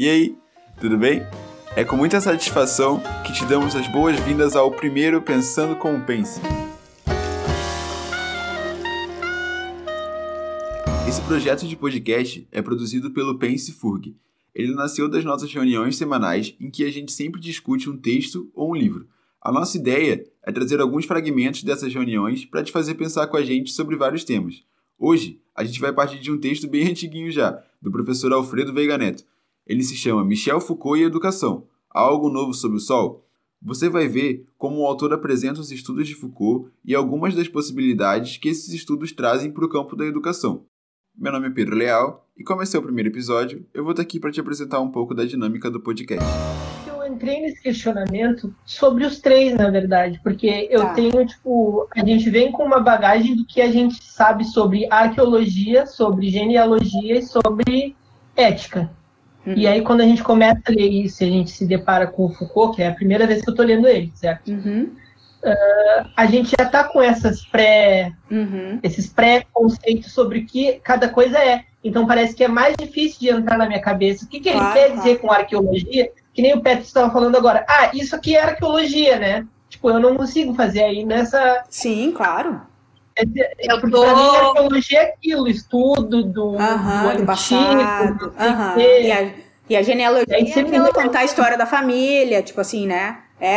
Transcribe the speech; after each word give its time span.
E 0.00 0.08
aí, 0.08 0.34
tudo 0.80 0.96
bem? 0.96 1.20
É 1.76 1.84
com 1.84 1.94
muita 1.94 2.22
satisfação 2.22 3.02
que 3.22 3.34
te 3.34 3.44
damos 3.44 3.76
as 3.76 3.86
boas-vindas 3.86 4.56
ao 4.56 4.70
primeiro 4.70 5.20
Pensando 5.20 5.76
como 5.76 6.02
Pense. 6.06 6.40
Esse 11.06 11.20
projeto 11.20 11.68
de 11.68 11.76
podcast 11.76 12.48
é 12.50 12.62
produzido 12.62 13.10
pelo 13.10 13.38
Pense 13.38 13.72
Furg. 13.72 14.16
Ele 14.54 14.74
nasceu 14.74 15.06
das 15.06 15.22
nossas 15.22 15.52
reuniões 15.52 15.96
semanais 15.96 16.56
em 16.58 16.70
que 16.70 16.82
a 16.86 16.90
gente 16.90 17.12
sempre 17.12 17.38
discute 17.38 17.90
um 17.90 17.98
texto 17.98 18.50
ou 18.54 18.70
um 18.70 18.74
livro. 18.74 19.06
A 19.38 19.52
nossa 19.52 19.76
ideia 19.76 20.24
é 20.42 20.50
trazer 20.50 20.80
alguns 20.80 21.04
fragmentos 21.04 21.62
dessas 21.62 21.92
reuniões 21.92 22.46
para 22.46 22.64
te 22.64 22.72
fazer 22.72 22.94
pensar 22.94 23.26
com 23.26 23.36
a 23.36 23.44
gente 23.44 23.70
sobre 23.70 23.96
vários 23.96 24.24
temas. 24.24 24.64
Hoje, 24.98 25.42
a 25.54 25.62
gente 25.62 25.78
vai 25.78 25.92
partir 25.92 26.20
de 26.20 26.32
um 26.32 26.40
texto 26.40 26.66
bem 26.66 26.88
antiguinho 26.88 27.30
já, 27.30 27.62
do 27.82 27.92
professor 27.92 28.32
Alfredo 28.32 28.72
Veiga 28.72 28.96
Neto. 28.96 29.28
Ele 29.70 29.84
se 29.84 29.94
chama 29.94 30.24
Michel 30.24 30.60
Foucault 30.60 31.00
e 31.00 31.04
Educação. 31.04 31.62
Algo 31.88 32.28
novo 32.28 32.52
sob 32.52 32.74
o 32.74 32.80
sol? 32.80 33.24
Você 33.62 33.88
vai 33.88 34.08
ver 34.08 34.44
como 34.58 34.80
o 34.80 34.84
autor 34.84 35.12
apresenta 35.12 35.60
os 35.60 35.70
estudos 35.70 36.08
de 36.08 36.14
Foucault 36.16 36.68
e 36.84 36.92
algumas 36.92 37.36
das 37.36 37.46
possibilidades 37.46 38.36
que 38.36 38.48
esses 38.48 38.74
estudos 38.74 39.12
trazem 39.12 39.52
para 39.52 39.64
o 39.64 39.68
campo 39.68 39.94
da 39.94 40.04
educação. 40.04 40.64
Meu 41.16 41.30
nome 41.30 41.46
é 41.46 41.50
Pedro 41.50 41.76
Leal 41.76 42.26
e 42.36 42.42
como 42.42 42.62
esse 42.62 42.74
é 42.74 42.80
o 42.80 42.82
primeiro 42.82 43.10
episódio, 43.10 43.64
eu 43.72 43.84
vou 43.84 43.92
estar 43.92 44.02
aqui 44.02 44.18
para 44.18 44.32
te 44.32 44.40
apresentar 44.40 44.80
um 44.80 44.90
pouco 44.90 45.14
da 45.14 45.24
dinâmica 45.24 45.70
do 45.70 45.78
podcast. 45.78 46.28
Eu 46.88 47.06
entrei 47.06 47.40
nesse 47.40 47.62
questionamento 47.62 48.52
sobre 48.66 49.06
os 49.06 49.20
três, 49.20 49.56
na 49.56 49.70
verdade, 49.70 50.18
porque 50.24 50.66
eu 50.68 50.80
tá. 50.80 50.94
tenho, 50.94 51.24
tipo, 51.24 51.86
a 51.94 52.04
gente 52.04 52.28
vem 52.28 52.50
com 52.50 52.64
uma 52.64 52.80
bagagem 52.80 53.36
do 53.36 53.46
que 53.46 53.60
a 53.60 53.70
gente 53.70 54.02
sabe 54.02 54.42
sobre 54.46 54.88
arqueologia, 54.90 55.86
sobre 55.86 56.28
genealogia 56.28 57.20
e 57.20 57.22
sobre 57.22 57.94
ética. 58.34 58.90
Uhum. 59.46 59.54
E 59.56 59.66
aí, 59.66 59.82
quando 59.82 60.02
a 60.02 60.04
gente 60.04 60.22
começa 60.22 60.60
a 60.68 60.70
ler 60.70 60.88
isso, 60.88 61.24
a 61.24 61.26
gente 61.26 61.50
se 61.50 61.66
depara 61.66 62.06
com 62.06 62.26
o 62.26 62.28
Foucault, 62.30 62.76
que 62.76 62.82
é 62.82 62.88
a 62.88 62.94
primeira 62.94 63.26
vez 63.26 63.42
que 63.42 63.48
eu 63.48 63.52
estou 63.52 63.64
lendo 63.64 63.88
ele, 63.88 64.12
certo? 64.14 64.50
Uhum. 64.50 64.90
Uh, 65.42 66.10
a 66.14 66.26
gente 66.26 66.54
já 66.58 66.66
está 66.66 66.84
com 66.84 67.00
essas 67.00 67.46
pré, 67.46 68.12
uhum. 68.30 68.78
esses 68.82 69.06
pré-conceitos 69.06 70.12
sobre 70.12 70.40
o 70.40 70.46
que 70.46 70.74
cada 70.84 71.08
coisa 71.08 71.38
é. 71.38 71.64
Então 71.82 72.06
parece 72.06 72.34
que 72.34 72.44
é 72.44 72.48
mais 72.48 72.76
difícil 72.78 73.18
de 73.20 73.28
entrar 73.30 73.56
na 73.56 73.66
minha 73.66 73.80
cabeça. 73.80 74.24
O 74.24 74.28
que, 74.28 74.38
que 74.38 74.50
ele 74.50 74.58
claro, 74.58 74.74
quer 74.74 74.86
claro. 74.86 74.98
dizer 74.98 75.18
com 75.18 75.32
arqueologia? 75.32 76.12
Que 76.34 76.42
nem 76.42 76.54
o 76.54 76.60
Petro 76.60 76.84
estava 76.84 77.10
falando 77.10 77.36
agora. 77.36 77.64
Ah, 77.66 77.90
isso 77.94 78.14
aqui 78.14 78.36
é 78.36 78.42
arqueologia, 78.42 79.18
né? 79.18 79.46
Tipo, 79.70 79.88
eu 79.88 79.98
não 79.98 80.16
consigo 80.16 80.52
fazer 80.54 80.82
aí 80.82 81.04
nessa. 81.04 81.64
Sim, 81.70 82.12
claro. 82.12 82.60
É, 83.20 83.66
é, 83.66 83.80
porque 83.80 83.90
tô... 83.90 84.02
pra 84.02 84.14
mim, 84.14 84.36
arqueologia 84.36 84.98
é 84.98 85.12
aquilo, 85.12 85.48
estudo 85.48 86.22
do, 86.22 86.50
uhum, 86.50 87.16
do, 87.16 87.26
passado. 87.26 88.26
Uhum. 88.26 88.80
E, 88.80 89.12
a, 89.12 89.34
e 89.68 89.76
a 89.76 89.82
genealogia 89.82 90.38
é 90.38 90.42
aquela 90.42 90.92
contar 90.92 91.20
a 91.20 91.24
história 91.24 91.56
da 91.56 91.66
família, 91.66 92.42
tipo 92.42 92.60
assim, 92.60 92.86
né? 92.86 93.18
É. 93.40 93.56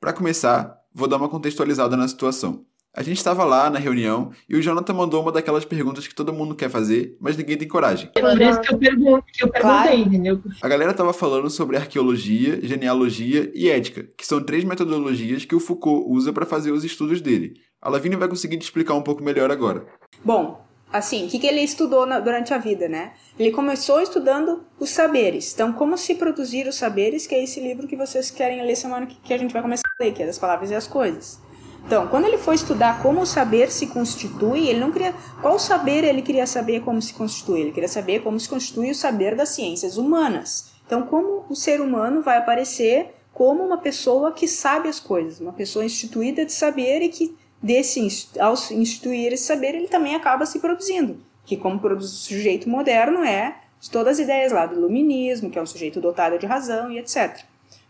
Para 0.00 0.12
começar, 0.12 0.78
vou 0.92 1.08
dar 1.08 1.16
uma 1.16 1.28
contextualizada 1.28 1.96
na 1.96 2.06
situação. 2.06 2.64
A 2.96 3.02
gente 3.02 3.18
estava 3.18 3.44
lá 3.44 3.68
na 3.68 3.78
reunião 3.78 4.30
e 4.48 4.56
o 4.56 4.62
Jonathan 4.62 4.94
mandou 4.94 5.20
uma 5.20 5.30
daquelas 5.30 5.66
perguntas 5.66 6.08
que 6.08 6.14
todo 6.14 6.32
mundo 6.32 6.54
quer 6.54 6.70
fazer, 6.70 7.14
mas 7.20 7.36
ninguém 7.36 7.58
tem 7.58 7.68
coragem. 7.68 8.10
É 8.14 8.20
por 8.22 8.40
isso 8.40 8.60
que 8.62 8.72
eu, 8.72 8.78
pergunto, 8.78 9.24
que 9.30 9.44
eu 9.44 9.50
perguntei, 9.50 9.80
claro. 9.86 9.98
entendeu? 9.98 10.40
A 10.62 10.66
galera 10.66 10.92
estava 10.92 11.12
falando 11.12 11.50
sobre 11.50 11.76
arqueologia, 11.76 12.58
genealogia 12.66 13.52
e 13.54 13.68
ética, 13.68 14.08
que 14.16 14.26
são 14.26 14.42
três 14.42 14.64
metodologias 14.64 15.44
que 15.44 15.54
o 15.54 15.60
Foucault 15.60 16.06
usa 16.08 16.32
para 16.32 16.46
fazer 16.46 16.70
os 16.70 16.84
estudos 16.84 17.20
dele. 17.20 17.60
A 17.82 17.90
Lavigne 17.90 18.16
vai 18.16 18.28
conseguir 18.28 18.56
te 18.56 18.62
explicar 18.62 18.94
um 18.94 19.02
pouco 19.02 19.22
melhor 19.22 19.50
agora. 19.50 19.86
Bom, 20.24 20.64
assim, 20.90 21.26
o 21.26 21.28
que, 21.28 21.38
que 21.38 21.46
ele 21.46 21.60
estudou 21.60 22.06
na, 22.06 22.18
durante 22.18 22.54
a 22.54 22.58
vida, 22.58 22.88
né? 22.88 23.12
Ele 23.38 23.50
começou 23.50 24.00
estudando 24.00 24.64
os 24.80 24.88
saberes. 24.88 25.52
Então, 25.52 25.70
como 25.74 25.98
se 25.98 26.14
produzir 26.14 26.66
os 26.66 26.76
saberes, 26.76 27.26
que 27.26 27.34
é 27.34 27.44
esse 27.44 27.60
livro 27.60 27.86
que 27.86 27.94
vocês 27.94 28.30
querem 28.30 28.64
ler 28.64 28.74
semana 28.74 29.04
que, 29.04 29.16
que 29.16 29.34
a 29.34 29.38
gente 29.38 29.52
vai 29.52 29.60
começar 29.60 29.86
a 30.00 30.02
ler, 30.02 30.14
que 30.14 30.22
é 30.22 30.26
das 30.26 30.38
palavras 30.38 30.70
e 30.70 30.74
as 30.74 30.86
coisas. 30.86 31.44
Então, 31.86 32.08
quando 32.08 32.24
ele 32.24 32.36
foi 32.36 32.56
estudar 32.56 33.00
como 33.00 33.20
o 33.20 33.26
saber 33.26 33.70
se 33.70 33.86
constitui, 33.86 34.68
ele 34.68 34.80
não 34.80 34.90
queria. 34.90 35.14
Qual 35.40 35.56
saber 35.56 36.02
ele 36.02 36.20
queria 36.20 36.44
saber 36.44 36.80
como 36.80 37.00
se 37.00 37.14
constitui? 37.14 37.60
Ele 37.60 37.70
queria 37.70 37.88
saber 37.88 38.24
como 38.24 38.40
se 38.40 38.48
constitui 38.48 38.90
o 38.90 38.94
saber 38.94 39.36
das 39.36 39.50
ciências 39.50 39.96
humanas. 39.96 40.72
Então, 40.84 41.02
como 41.02 41.44
o 41.48 41.54
ser 41.54 41.80
humano 41.80 42.22
vai 42.22 42.38
aparecer 42.38 43.14
como 43.32 43.62
uma 43.62 43.78
pessoa 43.78 44.32
que 44.32 44.48
sabe 44.48 44.88
as 44.88 44.98
coisas, 44.98 45.40
uma 45.40 45.52
pessoa 45.52 45.84
instituída 45.84 46.44
de 46.44 46.52
saber 46.52 47.02
e 47.02 47.08
que 47.08 47.36
desse, 47.62 48.28
ao 48.40 48.54
instituir 48.72 49.32
esse 49.32 49.44
saber, 49.44 49.74
ele 49.74 49.88
também 49.88 50.16
acaba 50.16 50.44
se 50.44 50.58
produzindo, 50.58 51.18
que 51.44 51.56
como 51.56 51.78
produz 51.78 52.12
o 52.12 52.16
sujeito 52.16 52.68
moderno 52.68 53.22
é 53.22 53.58
de 53.78 53.90
todas 53.90 54.14
as 54.14 54.24
ideias 54.24 54.52
lá 54.52 54.66
do 54.66 54.74
iluminismo, 54.74 55.50
que 55.50 55.58
é 55.58 55.62
um 55.62 55.66
sujeito 55.66 56.00
dotado 56.00 56.38
de 56.38 56.46
razão 56.46 56.90
e 56.90 56.98
etc. 56.98 57.44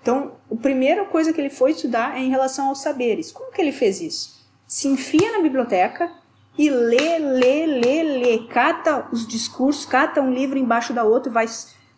Então, 0.07 0.35
a 0.53 0.55
primeira 0.55 1.05
coisa 1.07 1.33
que 1.33 1.41
ele 1.41 1.51
foi 1.51 1.73
estudar 1.73 2.17
é 2.17 2.21
em 2.21 2.31
relação 2.31 2.69
aos 2.69 2.81
saberes. 2.81 3.33
Como 3.33 3.51
que 3.51 3.61
ele 3.61 3.73
fez 3.73 4.01
isso? 4.01 4.47
Se 4.65 4.87
enfia 4.87 5.33
na 5.33 5.43
biblioteca 5.43 6.09
e 6.57 6.71
lê, 6.71 7.19
lê, 7.19 7.67
lê, 7.67 8.03
lê, 8.05 8.39
cata 8.47 9.09
os 9.11 9.27
discursos, 9.27 9.85
cata 9.85 10.23
um 10.23 10.33
livro 10.33 10.57
embaixo 10.57 10.93
da 10.93 11.03
outra 11.03 11.29
e 11.29 11.35
vai 11.35 11.47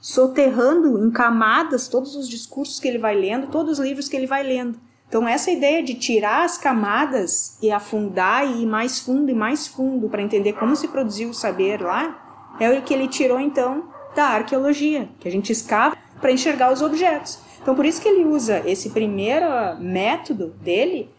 soterrando 0.01 1.07
em 1.07 1.11
camadas 1.11 1.87
todos 1.87 2.17
os 2.17 2.27
discursos 2.27 2.81
que 2.81 2.89
ele 2.89 2.97
vai 2.97 3.15
lendo, 3.15 3.49
todos 3.49 3.79
os 3.79 3.85
livros 3.85 4.09
que 4.09 4.17
ele 4.17 4.27
vai 4.27 4.43
lendo. 4.43 4.81
Então, 5.07 5.29
essa 5.29 5.51
ideia 5.51 5.83
de 5.83 5.93
tirar 5.93 6.47
as 6.47 6.57
camadas 6.57 7.59
e 7.61 7.71
afundar 7.71 8.47
e 8.47 8.63
ir 8.63 8.67
mais 8.67 9.01
fundo 9.01 9.31
e 9.31 9.35
mais 9.35 9.67
fundo 9.67 10.09
para 10.09 10.23
entender 10.23 10.55
como 10.55 10.75
se 10.75 10.89
produziu 10.89 11.29
o 11.29 11.35
saber 11.35 11.83
lá, 11.83 12.57
é 12.59 12.71
o 12.71 12.81
que 12.81 12.95
ele 12.95 13.07
tirou 13.07 13.39
então 13.39 13.91
da 14.17 14.29
arqueologia, 14.29 15.11
que 15.21 15.29
a 15.29 15.31
gente 15.31 15.53
escava 15.53 15.95
para 16.23 16.33
enxergar 16.33 16.73
os 16.73 16.81
objetos. 16.81 17.47
Então, 17.61 17.75
por 17.75 17.85
isso 17.85 18.01
que 18.01 18.09
ele 18.09 18.25
usa 18.25 18.63
esse 18.69 18.91
primeiro 18.91 19.47
método 19.79 20.49
dele, 20.63 21.11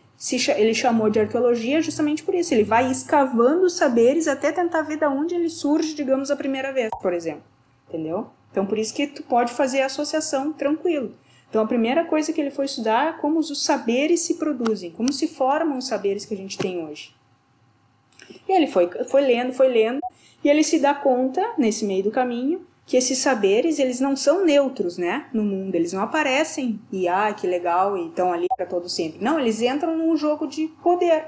ele 0.57 0.73
chamou 0.73 1.09
de 1.09 1.19
arqueologia 1.19 1.81
justamente 1.81 2.23
por 2.23 2.33
isso. 2.35 2.53
Ele 2.53 2.63
vai 2.63 2.89
escavando 2.91 3.65
os 3.65 3.73
saberes 3.73 4.27
até 4.27 4.51
tentar 4.51 4.81
ver 4.81 4.97
de 4.97 5.05
onde 5.05 5.35
ele 5.35 5.49
surge, 5.49 5.93
digamos, 5.93 6.31
a 6.31 6.35
primeira 6.35 6.73
vez, 6.73 6.89
por 7.01 7.13
exemplo. 7.13 7.43
Entendeu? 7.87 8.27
Então, 8.51 8.65
por 8.65 8.77
isso 8.77 8.93
que 8.93 9.07
tu 9.07 9.23
pode 9.23 9.53
fazer 9.53 9.81
a 9.81 9.85
associação 9.85 10.51
tranquilo. 10.51 11.13
Então, 11.49 11.63
a 11.63 11.67
primeira 11.67 12.05
coisa 12.05 12.31
que 12.31 12.39
ele 12.39 12.51
foi 12.51 12.65
estudar 12.65 13.09
é 13.09 13.13
como 13.13 13.39
os 13.39 13.63
saberes 13.63 14.21
se 14.21 14.35
produzem, 14.35 14.91
como 14.91 15.11
se 15.11 15.27
formam 15.27 15.77
os 15.77 15.87
saberes 15.87 16.25
que 16.25 16.33
a 16.33 16.37
gente 16.37 16.57
tem 16.57 16.85
hoje. 16.85 17.13
E 18.47 18.51
ele 18.51 18.67
foi, 18.67 18.87
foi 19.05 19.21
lendo, 19.21 19.53
foi 19.53 19.67
lendo, 19.67 19.99
e 20.43 20.49
ele 20.49 20.63
se 20.63 20.79
dá 20.79 20.93
conta, 20.93 21.53
nesse 21.57 21.85
meio 21.85 22.03
do 22.03 22.11
caminho, 22.11 22.65
que 22.89 22.97
esses 22.97 23.19
saberes, 23.19 23.77
eles 23.77 23.99
não 23.99 24.15
são 24.15 24.43
neutros, 24.43 24.97
né, 24.97 25.27
no 25.31 25.43
mundo, 25.43 25.75
eles 25.75 25.93
não 25.93 26.01
aparecem 26.01 26.81
e, 26.91 27.07
ah, 27.07 27.31
que 27.31 27.45
legal, 27.45 27.95
e 27.95 28.07
estão 28.07 28.33
ali 28.33 28.47
para 28.57 28.65
todo 28.65 28.89
sempre. 28.89 29.23
Não, 29.23 29.39
eles 29.39 29.61
entram 29.61 29.95
num 29.95 30.17
jogo 30.17 30.47
de 30.47 30.69
poder. 30.81 31.27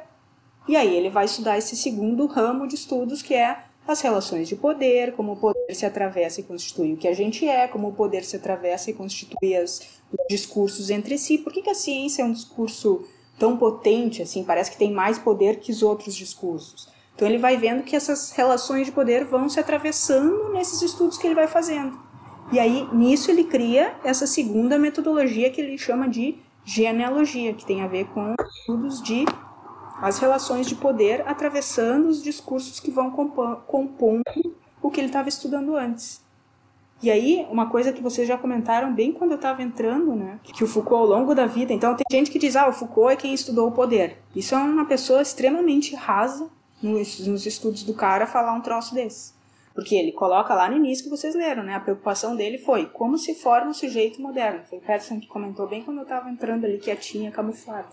E 0.68 0.76
aí 0.76 0.96
ele 0.96 1.12
vai 1.12 1.26
estudar 1.26 1.60
esse 1.60 1.76
segundo 1.76 2.26
ramo 2.26 2.68
de 2.68 2.74
estudos, 2.74 3.22
que 3.22 3.36
é 3.36 3.60
as 3.88 4.02
relações 4.02 4.50
de 4.50 4.56
poder, 4.56 5.14
como 5.14 5.34
o 5.34 5.38
poder 5.38 5.76
se 5.76 5.86
atravessa 5.86 6.40
e 6.40 6.44
constitui 6.44 6.94
o 6.94 6.98
que 6.98 7.08
a 7.08 7.14
gente 7.14 7.48
é, 7.48 7.68
como 7.68 7.90
o 7.90 7.94
poder 7.94 8.26
se 8.26 8.36
atravessa 8.36 8.90
e 8.90 8.96
constitui 8.96 9.56
as, 9.56 9.82
os 10.12 10.26
discursos 10.28 10.90
entre 10.90 11.16
si. 11.16 11.38
Por 11.38 11.54
que, 11.54 11.62
que 11.62 11.70
a 11.70 11.76
ciência 11.76 12.24
é 12.24 12.26
um 12.26 12.34
discurso 12.34 13.06
tão 13.38 13.56
potente, 13.56 14.24
assim, 14.24 14.44
parece 14.44 14.72
que 14.72 14.78
tem 14.78 14.92
mais 14.92 15.20
poder 15.20 15.60
que 15.60 15.72
os 15.72 15.84
outros 15.84 16.16
discursos? 16.16 16.91
Então 17.22 17.30
ele 17.30 17.38
vai 17.38 17.56
vendo 17.56 17.84
que 17.84 17.96
essas 17.96 18.32
relações 18.32 18.88
de 18.88 18.92
poder 18.92 19.26
vão 19.26 19.48
se 19.48 19.60
atravessando 19.60 20.52
nesses 20.54 20.82
estudos 20.82 21.20
que 21.20 21.28
ele 21.28 21.36
vai 21.36 21.46
fazendo. 21.46 22.00
E 22.52 22.60
aí, 22.60 22.90
nisso, 22.92 23.30
ele 23.30 23.44
cria 23.44 23.94
essa 24.04 24.26
segunda 24.26 24.80
metodologia 24.80 25.52
que 25.52 25.62
ele 25.62 25.78
chama 25.78 26.10
de 26.10 26.40
genealogia, 26.66 27.54
que 27.54 27.64
tem 27.64 27.84
a 27.84 27.88
ver 27.88 28.06
com 28.08 28.34
estudos 28.58 29.04
de 29.04 29.24
as 30.02 30.18
relações 30.18 30.66
de 30.66 30.74
poder 30.74 31.22
atravessando 31.28 32.08
os 32.08 32.24
discursos 32.24 32.80
que 32.80 32.90
vão 32.90 33.12
compondo 33.12 34.24
o 34.82 34.90
que 34.90 35.00
ele 35.00 35.06
estava 35.06 35.30
estudando 35.30 35.76
antes. 35.76 36.26
E 37.04 37.12
aí, 37.12 37.46
uma 37.52 37.70
coisa 37.70 37.94
que 37.94 38.02
vocês 38.02 38.28
já 38.28 38.36
comentaram 38.36 38.92
bem 38.96 39.12
quando 39.12 39.34
eu 39.34 39.36
estava 39.36 39.62
entrando, 39.62 40.16
né? 40.16 40.40
Que 40.42 40.64
o 40.64 40.68
Foucault, 40.68 41.04
ao 41.04 41.20
longo 41.20 41.36
da 41.36 41.46
vida. 41.46 41.72
Então, 41.72 41.96
tem 41.96 42.20
gente 42.20 42.32
que 42.32 42.40
diz, 42.40 42.56
ah, 42.56 42.68
o 42.68 42.74
Foucault 42.74 43.14
é 43.14 43.16
quem 43.16 43.32
estudou 43.32 43.68
o 43.68 43.72
poder. 43.72 44.18
Isso 44.36 44.56
é 44.56 44.58
uma 44.58 44.86
pessoa 44.86 45.22
extremamente 45.22 45.94
rasa 45.94 46.50
nos, 46.82 47.46
estudos 47.46 47.84
do 47.84 47.94
cara 47.94 48.26
falar 48.26 48.54
um 48.54 48.62
troço 48.62 48.94
desse. 48.94 49.34
Porque 49.74 49.96
ele 49.96 50.12
coloca 50.12 50.54
lá 50.54 50.70
no 50.70 50.78
início 50.78 51.04
que 51.04 51.10
vocês 51.10 51.34
leram, 51.34 51.64
né? 51.64 51.76
A 51.76 51.80
preocupação 51.80 52.36
dele 52.36 52.58
foi 52.58 52.88
como 52.88 53.18
se 53.18 53.36
forma 53.36 53.72
um 53.72 53.74
sujeito 53.74 54.22
moderno. 54.22 54.64
Foi 54.70 54.80
o 54.80 54.82
Peterson 54.82 55.20
que 55.20 55.28
comentou 55.28 55.68
bem 55.68 55.82
quando 55.82 55.98
eu 55.98 56.04
estava 56.04 56.30
entrando 56.30 56.66
ali 56.66 56.78
quietinha, 56.78 57.32
camuflada. 57.32 57.88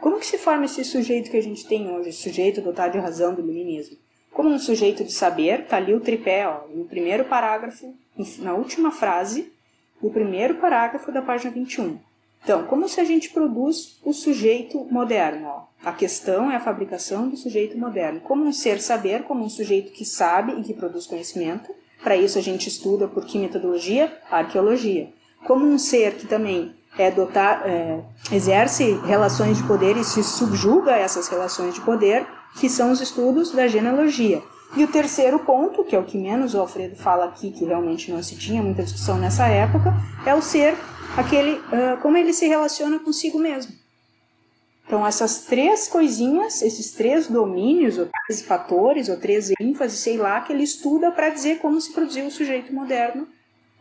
Como 0.00 0.18
que 0.18 0.26
se 0.26 0.38
forma 0.38 0.66
esse 0.66 0.84
sujeito 0.84 1.30
que 1.30 1.36
a 1.36 1.42
gente 1.42 1.66
tem 1.66 1.90
hoje, 1.90 2.10
esse 2.10 2.22
sujeito 2.22 2.60
dotado 2.60 2.92
de 2.92 2.98
razão 2.98 3.34
do 3.34 3.40
iluminismo? 3.40 3.96
Como 4.30 4.50
um 4.50 4.58
sujeito 4.58 5.02
de 5.02 5.12
saber, 5.12 5.66
tá 5.66 5.78
ali 5.78 5.94
o 5.94 6.00
tripé, 6.00 6.46
ó, 6.46 6.68
no 6.68 6.84
primeiro 6.84 7.24
parágrafo, 7.24 7.94
na 8.38 8.54
última 8.54 8.90
frase, 8.90 9.52
do 10.00 10.10
primeiro 10.10 10.56
parágrafo 10.56 11.10
da 11.10 11.22
página 11.22 11.50
21. 11.50 11.98
Então, 12.42 12.64
como 12.64 12.88
se 12.88 13.00
a 13.00 13.04
gente 13.04 13.30
produz 13.30 13.98
o 14.04 14.12
sujeito 14.12 14.86
moderno? 14.90 15.48
Ó? 15.48 15.62
A 15.84 15.92
questão 15.92 16.50
é 16.50 16.56
a 16.56 16.60
fabricação 16.60 17.28
do 17.28 17.36
sujeito 17.36 17.76
moderno. 17.76 18.20
Como 18.20 18.44
um 18.44 18.52
ser 18.52 18.80
saber, 18.80 19.24
como 19.24 19.44
um 19.44 19.48
sujeito 19.48 19.92
que 19.92 20.04
sabe 20.04 20.52
e 20.58 20.62
que 20.62 20.74
produz 20.74 21.06
conhecimento, 21.06 21.72
Para 22.02 22.16
isso 22.16 22.38
a 22.38 22.42
gente 22.42 22.68
estuda 22.68 23.08
por 23.08 23.24
que 23.24 23.38
metodologia? 23.38 24.12
arqueologia. 24.30 25.08
Como 25.44 25.66
um 25.66 25.78
ser 25.78 26.14
que 26.14 26.26
também 26.26 26.74
é 26.98 27.10
dotar, 27.10 27.62
é, 27.66 28.00
exerce 28.30 28.92
relações 29.06 29.56
de 29.58 29.64
poder 29.64 29.96
e 29.96 30.04
se 30.04 30.22
subjuga 30.22 30.92
a 30.92 30.98
essas 30.98 31.28
relações 31.28 31.74
de 31.74 31.80
poder, 31.80 32.26
que 32.60 32.68
são 32.68 32.90
os 32.90 33.00
estudos 33.00 33.50
da 33.50 33.66
genealogia. 33.66 34.42
E 34.76 34.84
o 34.84 34.88
terceiro 34.88 35.38
ponto, 35.40 35.84
que 35.84 35.94
é 35.94 35.98
o 35.98 36.04
que 36.04 36.18
menos 36.18 36.54
o 36.54 36.60
Alfredo 36.60 36.96
fala 36.96 37.26
aqui, 37.26 37.50
que 37.50 37.64
realmente 37.64 38.10
não 38.10 38.22
se 38.22 38.36
tinha 38.36 38.62
muita 38.62 38.82
discussão 38.82 39.16
nessa 39.18 39.46
época, 39.46 39.94
é 40.24 40.34
o 40.34 40.42
ser 40.42 40.76
aquele, 41.16 41.52
uh, 41.52 42.00
como 42.00 42.16
ele 42.16 42.32
se 42.32 42.46
relaciona 42.46 42.98
consigo 42.98 43.38
mesmo. 43.38 43.72
Então, 44.86 45.04
essas 45.04 45.42
três 45.46 45.88
coisinhas, 45.88 46.62
esses 46.62 46.92
três 46.92 47.26
domínios, 47.26 47.98
ou 47.98 48.08
três 48.26 48.42
fatores, 48.42 49.08
ou 49.08 49.16
três 49.16 49.50
ênfases, 49.60 49.98
sei 49.98 50.16
lá, 50.16 50.40
que 50.40 50.52
ele 50.52 50.62
estuda 50.62 51.10
para 51.10 51.28
dizer 51.28 51.58
como 51.58 51.80
se 51.80 51.92
produziu 51.92 52.26
o 52.26 52.30
sujeito 52.30 52.72
moderno 52.72 53.26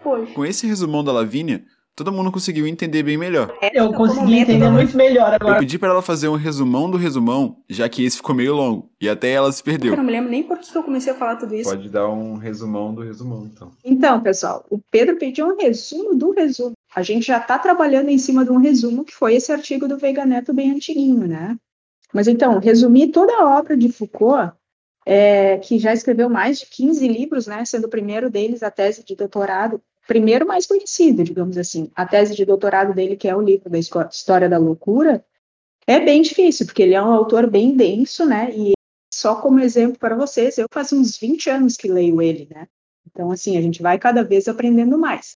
hoje. 0.04 0.34
Com 0.34 0.44
esse 0.44 0.66
resumão 0.66 1.04
da 1.04 1.12
Lavínia, 1.12 1.64
todo 1.96 2.12
mundo 2.12 2.32
conseguiu 2.32 2.68
entender 2.68 3.04
bem 3.04 3.18
melhor. 3.18 3.58
É, 3.62 3.80
eu 3.80 3.92
consegui 3.94 4.40
entender 4.40 4.70
muito 4.70 4.96
melhor 4.98 5.34
agora. 5.34 5.56
Eu 5.56 5.60
pedi 5.60 5.80
para 5.80 5.90
ela 5.90 6.02
fazer 6.02 6.28
um 6.28 6.36
resumão 6.36 6.92
do 6.92 6.98
resumão, 6.98 7.58
já 7.70 7.88
que 7.88 8.04
esse 8.04 8.18
ficou 8.18 8.36
meio 8.36 8.54
longo, 8.54 8.90
e 9.00 9.08
até 9.08 9.32
ela 9.32 9.52
se 9.52 9.64
perdeu. 9.64 9.94
Eu 9.94 9.98
não 9.98 10.04
me 10.04 10.12
lembro 10.12 10.30
nem 10.30 10.44
por 10.44 10.60
que 10.60 10.78
eu 10.78 10.84
comecei 10.84 11.14
a 11.14 11.16
falar 11.16 11.38
tudo 11.38 11.56
isso. 11.56 11.70
Pode 11.70 11.90
dar 11.90 12.10
um 12.10 12.36
resumão 12.36 12.94
do 12.94 13.02
resumão, 13.02 13.46
então. 13.46 13.72
Então, 13.84 14.20
pessoal, 14.20 14.66
o 14.70 14.80
Pedro 14.92 15.18
pediu 15.18 15.48
um 15.48 15.58
resumo 15.58 16.16
do 16.16 16.32
resumo. 16.32 16.74
A 16.94 17.02
gente 17.02 17.28
já 17.28 17.38
está 17.38 17.58
trabalhando 17.58 18.10
em 18.10 18.18
cima 18.18 18.44
de 18.44 18.52
um 18.52 18.58
resumo, 18.58 19.06
que 19.06 19.16
foi 19.16 19.36
esse 19.36 19.52
artigo 19.52 19.88
do 19.88 19.98
Veiga 19.98 20.26
Neto 20.26 20.54
bem 20.54 20.72
antiguinho, 20.72 21.28
né? 21.28 21.56
Mas 22.14 22.28
então, 22.28 22.60
resumir 22.60 23.10
toda 23.10 23.34
a 23.34 23.58
obra 23.58 23.76
de 23.76 23.92
Foucault, 23.92 24.54
é, 25.06 25.58
que 25.60 25.78
já 25.78 25.94
escreveu 25.94 26.30
mais 26.30 26.60
de 26.60 26.66
15 26.66 27.08
livros, 27.08 27.46
né, 27.46 27.64
sendo 27.64 27.86
o 27.86 27.90
primeiro 27.90 28.30
deles 28.30 28.64
a 28.64 28.72
tese 28.72 29.04
de 29.04 29.16
doutorado, 29.16 29.80
primeiro 30.08 30.48
mais 30.48 30.66
conhecido, 30.66 31.24
digamos 31.24 31.58
assim. 31.58 31.92
A 31.96 32.06
tese 32.06 32.36
de 32.36 32.46
doutorado 32.46 32.94
dele, 32.94 33.16
que 33.16 33.28
é 33.28 33.36
o 33.36 33.42
livro 33.42 33.70
da 33.70 33.80
História 33.80 34.50
da 34.50 34.58
Loucura, 34.58 35.26
é 35.88 36.00
bem 36.00 36.22
difícil, 36.22 36.66
porque 36.66 36.84
ele 36.84 36.96
é 36.96 37.02
um 37.02 37.12
autor 37.12 37.50
bem 37.50 37.76
denso, 37.76 38.26
né? 38.26 38.52
E 38.56 38.74
só 39.14 39.36
como 39.42 39.60
exemplo 39.60 40.00
para 40.00 40.16
vocês, 40.16 40.58
eu 40.58 40.68
faz 40.72 40.92
uns 40.92 41.18
20 41.18 41.50
anos 41.50 41.78
que 41.78 41.88
leio 41.88 42.22
ele, 42.22 42.48
né? 42.54 42.68
Então, 43.06 43.32
assim, 43.32 43.58
a 43.58 43.62
gente 43.62 43.82
vai 43.82 43.98
cada 44.00 44.24
vez 44.24 44.48
aprendendo 44.48 44.98
mais. 44.98 45.38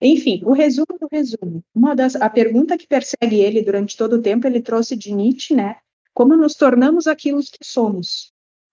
Enfim, 0.00 0.42
o 0.44 0.52
resumo 0.52 0.98
do 0.98 1.08
resumo. 1.10 1.62
Uma 1.74 1.94
das, 1.94 2.16
a 2.16 2.30
pergunta 2.30 2.78
que 2.78 2.86
persegue 2.86 3.40
ele 3.40 3.62
durante 3.62 3.96
todo 3.96 4.14
o 4.14 4.22
tempo, 4.22 4.46
ele 4.46 4.62
trouxe 4.62 4.96
de 4.96 5.12
Nietzsche, 5.12 5.54
né? 5.54 5.76
Como 6.14 6.36
nos 6.36 6.54
tornamos 6.54 7.06
aquilo 7.06 7.40
que 7.40 7.64
somos. 7.64 8.29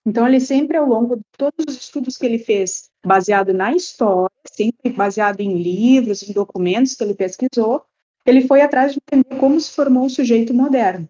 Então, 0.08 0.26
ele 0.26 0.40
sempre, 0.40 0.78
ao 0.78 0.88
longo 0.88 1.18
de 1.18 1.24
todos 1.38 1.66
os 1.68 1.76
estudos 1.76 2.16
que 2.16 2.26
ele 2.26 2.40
fez, 2.40 2.90
baseado 3.06 3.54
na 3.54 3.74
história, 3.74 4.32
sempre 4.50 4.90
baseado 4.94 5.42
em 5.42 5.62
livros, 5.62 6.24
em 6.24 6.32
documentos 6.32 6.96
que 6.96 7.04
ele 7.04 7.14
pesquisou, 7.14 7.84
ele 8.26 8.48
foi 8.48 8.62
atrás 8.62 8.94
de 8.94 9.00
entender 9.06 9.38
como 9.38 9.60
se 9.60 9.70
formou 9.70 10.06
o 10.06 10.10
sujeito 10.10 10.54
moderno. 10.54 11.10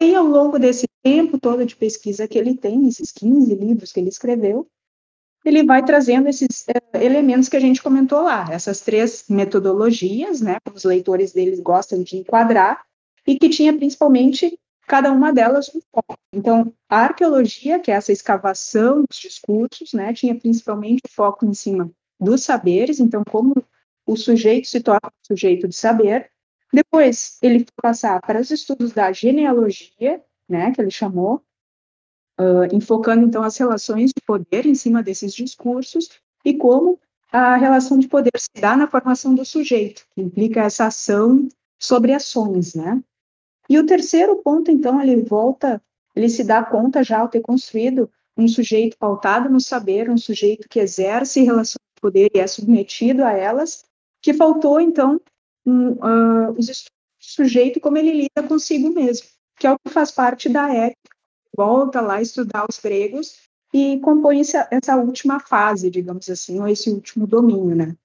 E 0.00 0.14
ao 0.14 0.24
longo 0.24 0.60
desse 0.60 0.86
tempo 1.02 1.40
todo 1.40 1.66
de 1.66 1.74
pesquisa 1.74 2.28
que 2.28 2.38
ele 2.38 2.54
tem, 2.54 2.86
esses 2.86 3.10
15 3.10 3.52
livros 3.52 3.90
que 3.90 3.98
ele 3.98 4.10
escreveu, 4.10 4.68
ele 5.44 5.64
vai 5.64 5.84
trazendo 5.84 6.28
esses 6.28 6.66
uh, 6.68 6.98
elementos 6.98 7.48
que 7.48 7.56
a 7.56 7.60
gente 7.60 7.82
comentou 7.82 8.22
lá, 8.22 8.46
essas 8.52 8.80
três 8.80 9.24
metodologias, 9.28 10.40
né, 10.40 10.58
que 10.64 10.72
os 10.72 10.84
leitores 10.84 11.32
deles 11.32 11.58
gostam 11.58 12.00
de 12.00 12.16
enquadrar, 12.18 12.84
e 13.26 13.36
que 13.36 13.48
tinha 13.48 13.76
principalmente 13.76 14.56
cada 14.86 15.12
uma 15.12 15.32
delas 15.32 15.68
um 15.74 15.80
foco. 15.92 16.16
Então, 16.32 16.72
a 16.88 16.98
arqueologia, 17.00 17.78
que 17.78 17.90
é 17.90 17.94
essa 17.94 18.12
escavação 18.12 19.04
dos 19.08 19.18
discursos, 19.18 19.92
né, 19.92 20.12
tinha 20.12 20.34
principalmente 20.38 21.02
foco 21.10 21.44
em 21.44 21.54
cima 21.54 21.90
dos 22.18 22.44
saberes, 22.44 23.00
então 23.00 23.22
como 23.28 23.54
o 24.06 24.16
sujeito 24.16 24.68
se 24.68 24.80
torna 24.80 25.08
um 25.08 25.26
sujeito 25.26 25.66
de 25.68 25.76
saber. 25.76 26.30
Depois, 26.72 27.38
ele 27.42 27.60
foi 27.60 27.66
passar 27.82 28.20
para 28.20 28.40
os 28.40 28.50
estudos 28.50 28.92
da 28.92 29.12
genealogia, 29.12 30.22
né, 30.48 30.70
que 30.70 30.80
ele 30.80 30.90
chamou, 30.90 31.42
uh, 32.38 32.74
enfocando 32.74 33.26
então 33.26 33.42
as 33.42 33.56
relações 33.56 34.10
de 34.10 34.22
poder 34.24 34.66
em 34.66 34.74
cima 34.74 35.02
desses 35.02 35.34
discursos 35.34 36.08
e 36.44 36.54
como 36.54 37.00
a 37.32 37.56
relação 37.56 37.98
de 37.98 38.06
poder 38.06 38.32
se 38.38 38.48
dá 38.60 38.76
na 38.76 38.88
formação 38.88 39.34
do 39.34 39.44
sujeito, 39.44 40.06
que 40.14 40.22
implica 40.22 40.62
essa 40.62 40.86
ação 40.86 41.48
sobre 41.78 42.12
ações, 42.12 42.74
né? 42.74 43.02
E 43.68 43.78
o 43.78 43.86
terceiro 43.86 44.36
ponto, 44.36 44.70
então, 44.70 45.00
ele 45.00 45.22
volta, 45.22 45.82
ele 46.14 46.28
se 46.28 46.44
dá 46.44 46.64
conta 46.64 47.02
já 47.02 47.20
ao 47.20 47.28
ter 47.28 47.40
construído 47.40 48.10
um 48.36 48.46
sujeito 48.46 48.96
pautado 48.98 49.48
no 49.48 49.60
saber, 49.60 50.10
um 50.10 50.18
sujeito 50.18 50.68
que 50.68 50.78
exerce 50.78 51.42
relação 51.42 51.78
de 51.94 52.00
poder 52.00 52.30
e 52.34 52.38
é 52.38 52.46
submetido 52.46 53.24
a 53.24 53.32
elas, 53.32 53.84
que 54.20 54.34
faltou, 54.34 54.80
então, 54.80 55.20
um, 55.64 55.92
uh, 55.92 56.50
os 56.52 56.68
estudos 56.68 56.92
do 57.18 57.24
sujeito 57.24 57.80
como 57.80 57.96
ele 57.96 58.12
lida 58.12 58.46
consigo 58.46 58.90
mesmo, 58.90 59.26
que 59.58 59.66
é 59.66 59.72
o 59.72 59.78
que 59.78 59.92
faz 59.92 60.10
parte 60.10 60.48
da 60.48 60.72
ética, 60.72 61.16
volta 61.56 62.00
lá 62.00 62.16
a 62.16 62.22
estudar 62.22 62.66
os 62.68 62.78
gregos 62.78 63.46
e 63.72 63.98
compõe 64.00 64.40
essa, 64.40 64.68
essa 64.70 64.96
última 64.96 65.40
fase, 65.40 65.90
digamos 65.90 66.28
assim, 66.28 66.60
ou 66.60 66.68
esse 66.68 66.90
último 66.90 67.26
domínio, 67.26 67.74
né? 67.74 67.96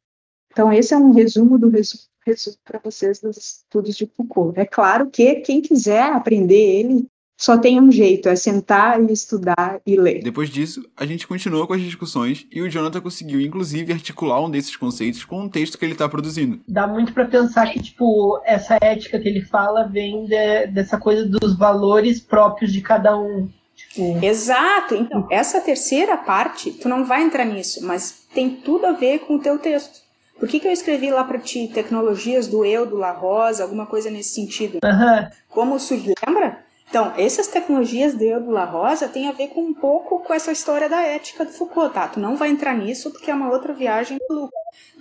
Então, 0.52 0.72
esse 0.72 0.94
é 0.94 0.98
um 0.98 1.12
resumo 1.12 1.58
do 1.58 1.70
resumo 1.70 2.04
resumo 2.26 2.58
para 2.64 2.80
vocês 2.84 3.20
dos 3.20 3.38
estudos 3.38 3.96
de 3.96 4.06
Foucault. 4.06 4.60
É 4.60 4.66
claro 4.66 5.10
que 5.10 5.36
quem 5.36 5.62
quiser 5.62 6.04
aprender 6.14 6.80
ele 6.80 7.08
só 7.42 7.58
tem 7.58 7.82
um 7.82 7.92
jeito, 7.92 8.30
é 8.30 8.36
sentar 8.36 9.02
e 9.02 9.12
estudar 9.12 9.82
e 9.84 9.96
ler. 9.96 10.22
Depois 10.22 10.48
disso, 10.48 10.88
a 10.96 11.08
gente 11.08 11.28
continuou 11.28 11.66
com 11.66 11.74
as 11.74 11.82
discussões 11.82 12.46
e 12.52 12.62
o 12.62 12.70
Jonathan 12.70 13.02
conseguiu, 13.02 13.42
inclusive, 13.42 13.92
articular 13.92 14.40
um 14.46 14.50
desses 14.50 14.76
conceitos 14.76 15.26
com 15.26 15.42
um 15.42 15.50
texto 15.50 15.76
que 15.76 15.84
ele 15.84 15.94
está 15.94 16.08
produzindo. 16.08 16.60
Dá 16.68 16.86
muito 16.86 17.14
para 17.14 17.26
pensar 17.26 17.72
que, 17.72 17.82
tipo, 17.82 18.40
essa 18.46 18.78
ética 18.80 19.20
que 19.20 19.28
ele 19.28 19.42
fala 19.42 19.88
vem 19.88 20.26
de, 20.26 20.68
dessa 20.68 21.00
coisa 21.00 21.28
dos 21.28 21.58
valores 21.58 22.22
próprios 22.22 22.72
de 22.72 22.80
cada 22.80 23.18
um. 23.18 23.50
Tipo... 23.76 24.24
Exato. 24.24 24.94
Então, 24.94 25.28
essa 25.32 25.60
terceira 25.62 26.18
parte, 26.18 26.70
tu 26.70 26.88
não 26.88 27.06
vai 27.06 27.24
entrar 27.24 27.46
nisso, 27.46 27.84
mas 27.84 28.24
tem 28.36 28.52
tudo 28.58 28.86
a 28.86 28.92
ver 28.92 29.18
com 29.22 29.38
o 29.38 29.42
teu 29.42 29.58
texto. 29.58 30.02
Por 30.42 30.50
que, 30.50 30.60
que 30.60 30.68
eu 30.68 30.72
escrevi 30.72 31.12
lá 31.12 31.24
para 31.24 31.38
ti 31.38 31.70
tecnologias 31.72 32.48
do 32.48 32.66
eu, 32.66 32.84
do 32.84 32.98
La 32.98 33.12
Rosa, 33.12 33.62
alguma 33.62 33.86
coisa 33.86 34.10
nesse 34.10 34.34
sentido? 34.34 34.80
Uhum. 34.84 35.30
Como 35.48 35.76
o 35.76 35.80
lembra? 36.28 36.58
Então, 36.90 37.14
essas 37.16 37.46
tecnologias 37.46 38.16
do 38.16 38.24
eu 38.24 38.42
do 38.42 38.50
La 38.50 38.66
Rosa 38.66 39.08
tem 39.08 39.28
a 39.28 39.32
ver 39.34 39.50
com 39.50 39.62
um 39.62 39.74
pouco 39.74 40.20
com 40.22 40.34
essa 40.34 40.52
história 40.52 40.90
da 40.90 41.00
ética 41.00 41.46
do 41.46 41.52
Foucault, 41.52 41.94
tá? 41.94 42.08
Tu 42.08 42.20
não 42.20 42.36
vai 42.36 42.50
entrar 42.50 42.76
nisso 42.76 43.12
porque 43.12 43.30
é 43.30 43.36
uma 43.36 43.52
outra 43.52 43.72
viagem 43.72 44.18
do 44.28 44.50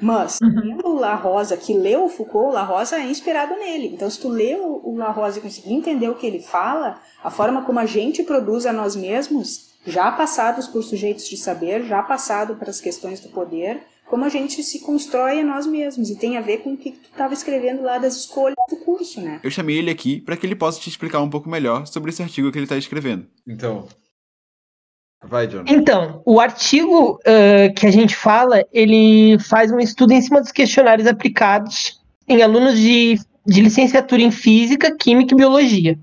Mas, 0.01 0.39
uhum. 0.43 0.79
o 0.85 0.95
La 0.97 1.15
Rosa 1.15 1.57
que 1.57 1.73
leu 1.73 2.05
o 2.05 2.11
Foucault, 2.11 2.51
o 2.51 2.53
La 2.53 2.63
Rosa 2.63 2.97
é 2.97 3.07
inspirado 3.07 3.57
nele. 3.57 3.87
Então, 3.95 4.11
se 4.11 4.21
tu 4.21 4.29
lê 4.29 4.55
o 4.57 4.95
La 4.95 5.11
Rosa 5.11 5.39
e 5.39 5.43
conseguir 5.43 5.73
entender 5.73 6.11
o 6.11 6.17
que 6.17 6.27
ele 6.27 6.41
fala, 6.41 7.01
a 7.25 7.31
forma 7.31 7.63
como 7.63 7.79
a 7.79 7.87
gente 7.87 8.23
produz 8.23 8.67
a 8.67 8.75
nós 8.75 8.95
mesmos, 8.95 9.70
já 9.87 10.13
passados 10.13 10.67
por 10.67 10.83
sujeitos 10.83 11.29
de 11.29 11.37
saber, 11.37 11.85
já 11.85 12.03
passado 12.03 12.57
para 12.57 12.71
as 12.71 12.81
questões 12.81 13.21
do 13.21 13.29
poder, 13.31 13.83
como 14.11 14.25
a 14.25 14.29
gente 14.29 14.63
se 14.63 14.81
constrói 14.81 15.41
a 15.41 15.45
nós 15.45 15.67
mesmos 15.67 16.11
e 16.11 16.17
tem 16.17 16.37
a 16.37 16.41
ver 16.41 16.59
com 16.59 16.73
o 16.73 16.77
que 16.77 16.91
tu 16.91 17.09
estava 17.11 17.33
escrevendo 17.33 17.83
lá 17.83 17.97
das 17.97 18.17
escolhas 18.17 18.57
do 18.69 18.77
curso, 18.79 19.21
né? 19.21 19.41
Eu 19.43 19.51
chamei 19.51 19.79
ele 19.79 19.91
aqui 19.91 20.21
para 20.21 20.37
que 20.37 20.45
ele 20.45 20.57
possa 20.57 20.81
te 20.81 20.89
explicar 20.89 21.21
um 21.21 21.31
pouco 21.31 21.49
melhor 21.49 21.87
sobre 21.87 22.11
esse 22.11 22.21
artigo 22.21 22.51
que 22.51 22.59
ele 22.59 22.65
está 22.65 22.77
escrevendo. 22.77 23.29
Então, 23.47 23.87
vai, 25.25 25.47
John. 25.47 25.63
Então, 25.69 26.23
o 26.27 26.41
artigo 26.41 27.21
uh, 27.21 27.75
que 27.75 27.87
a 27.87 27.91
gente 27.93 28.17
fala, 28.17 28.65
ele 28.73 29.39
faz 29.39 29.71
um 29.71 29.79
estudo 29.79 30.13
em 30.13 30.21
cima 30.21 30.41
dos 30.41 30.51
questionários 30.51 31.07
aplicados 31.07 32.01
em 32.27 32.43
alunos 32.43 32.77
de, 32.77 33.17
de 33.47 33.61
licenciatura 33.61 34.23
em 34.23 34.33
Física, 34.33 34.97
Química 34.97 35.35
e 35.35 35.37
Biologia. 35.37 35.99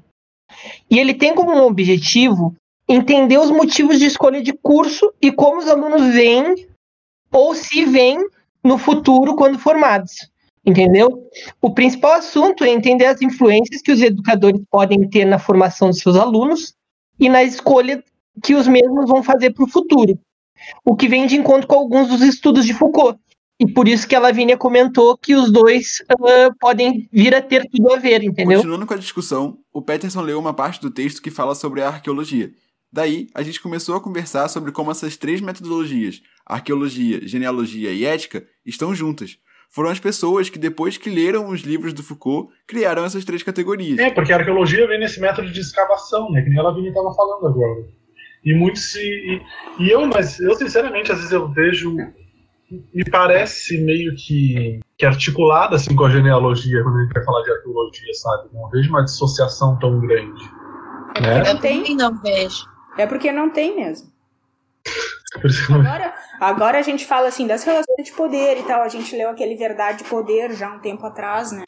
E 0.89 0.98
ele 0.98 1.13
tem 1.13 1.36
como 1.36 1.62
objetivo 1.62 2.55
entender 2.88 3.38
os 3.38 3.51
motivos 3.51 4.00
de 4.00 4.06
escolha 4.06 4.41
de 4.41 4.53
curso 4.53 5.13
e 5.22 5.32
como 5.32 5.60
os 5.60 5.67
alunos 5.67 6.13
veem 6.13 6.67
ou 7.32 7.53
se 7.53 7.86
vêm 7.86 8.17
no 8.63 8.77
futuro 8.77 9.36
quando 9.36 9.60
formados. 9.60 10.29
Entendeu? 10.65 11.29
O 11.62 11.74
principal 11.74 12.13
assunto 12.13 12.63
é 12.63 12.70
entender 12.70 13.06
as 13.06 13.22
influências 13.22 13.82
que 13.82 13.91
os 13.91 14.01
educadores 14.01 14.62
podem 14.70 15.08
ter 15.08 15.25
na 15.25 15.39
formação 15.39 15.89
dos 15.89 16.00
seus 16.00 16.17
alunos 16.17 16.74
e 17.20 17.29
na 17.29 17.44
escolha 17.44 18.03
que 18.44 18.53
os 18.53 18.67
mesmos 18.67 19.10
vão 19.10 19.24
fazer 19.24 19.51
para 19.51 19.63
o 19.63 19.70
futuro. 19.70 20.20
O 20.84 20.96
que 20.96 21.08
vem 21.08 21.25
de 21.25 21.36
encontro 21.36 21.67
com 21.67 21.75
alguns 21.75 22.10
dos 22.10 22.22
estudos 22.22 22.65
de 22.65 22.74
Foucault. 22.74 23.17
E 23.60 23.65
por 23.65 23.88
isso 23.88 24.08
que 24.08 24.15
a 24.15 24.20
Lavínia 24.20 24.56
comentou 24.56 25.17
que 25.17 25.34
os 25.34 25.51
dois 25.51 26.03
uh, 26.12 26.53
podem 26.60 27.10
vir 27.12 27.34
a 27.34 27.41
ter 27.41 27.67
tudo 27.70 27.91
a 27.91 27.98
ver, 27.98 28.24
entendeu? 28.24 28.58
Continuando 28.58 28.86
com 28.86 28.94
a 28.94 28.98
discussão, 28.98 29.58
o 29.74 29.82
Peterson 29.82 30.22
leu 30.22 30.38
uma 30.38 30.53
parte 30.53 30.79
do 30.79 30.91
texto 30.91 31.22
que 31.22 31.32
fala 31.32 31.56
sobre 31.56 31.82
a 31.82 31.88
arqueologia. 31.88 32.51
Daí, 32.91 33.27
a 33.34 33.44
gente 33.44 33.62
começou 33.62 33.96
a 33.96 34.01
conversar 34.01 34.48
sobre 34.48 34.72
como 34.72 34.91
essas 34.91 35.17
três 35.17 35.41
metodologias, 35.41 36.22
arqueologia, 36.46 37.27
genealogia 37.27 37.91
e 37.91 38.06
ética, 38.06 38.46
estão 38.65 38.96
juntas. 38.96 39.38
Foram 39.70 39.89
as 39.89 40.00
pessoas 40.00 40.50
que, 40.50 40.58
depois 40.58 40.98
que 40.98 41.10
leram 41.10 41.50
os 41.50 41.62
livros 41.62 41.94
do 41.94 42.01
Foucault, 42.01 42.51
criaram 42.65 43.03
essas 43.03 43.25
três 43.25 43.44
categorias. 43.44 44.00
É, 44.00 44.10
porque 44.10 44.32
a 44.32 44.38
arqueologia 44.38 44.88
vem 44.88 45.00
nesse 45.00 45.20
método 45.20 45.51
de 45.51 45.60
escavação, 45.60 46.32
né? 46.32 46.41
Que 46.41 46.50
nem 46.50 46.60
a 46.60 46.63
Lavínia 46.63 46.89
estava 46.89 47.13
falando 47.13 47.48
agora. 47.48 47.86
E 48.46 48.53
muitos 48.53 48.94
se. 48.94 49.00
E, 49.00 49.41
e, 49.79 49.89
eu, 49.89 50.08
mas 50.08 50.39
eu 50.39 50.56
sinceramente, 50.56 51.12
às 51.12 51.17
vezes 51.17 51.34
eu 51.34 51.51
vejo 51.51 51.96
me 52.94 53.03
parece 53.10 53.79
meio 53.82 54.13
que, 54.15 54.79
que 54.98 55.06
articulada 55.06 55.75
assim 55.75 55.96
com 55.96 56.06
a 56.06 56.10
genealogia 56.10 56.84
quando 56.84 56.98
a 56.98 57.01
gente 57.03 57.13
vai 57.13 57.24
falar 57.24 57.44
de 57.44 57.51
arqueologia, 57.51 58.13
sabe? 58.13 58.50
Não 58.53 58.70
vejo 58.70 58.89
uma 58.89 59.03
dissociação 59.03 59.77
tão 59.79 60.00
grande. 60.00 60.44
É 61.15 61.22
né? 61.22 61.51
Eu 61.51 61.56
também 61.56 61.96
não 61.96 62.17
vejo. 62.22 62.65
É 62.98 63.06
porque 63.06 63.32
não 63.32 63.50
tem 63.50 63.75
mesmo. 63.75 64.12
Agora, 65.70 66.13
agora 66.39 66.80
a 66.80 66.82
gente 66.82 67.06
fala 67.06 67.27
assim 67.27 67.46
das 67.46 67.63
relações 67.63 68.04
de 68.04 68.12
poder 68.13 68.58
e 68.58 68.63
tal. 68.63 68.82
A 68.82 68.89
gente 68.89 69.16
leu 69.16 69.30
aquele 69.30 69.56
Verdade 69.56 70.04
e 70.04 70.08
Poder 70.08 70.54
já 70.54 70.74
um 70.74 70.80
tempo 70.80 71.06
atrás, 71.06 71.51
né? 71.51 71.63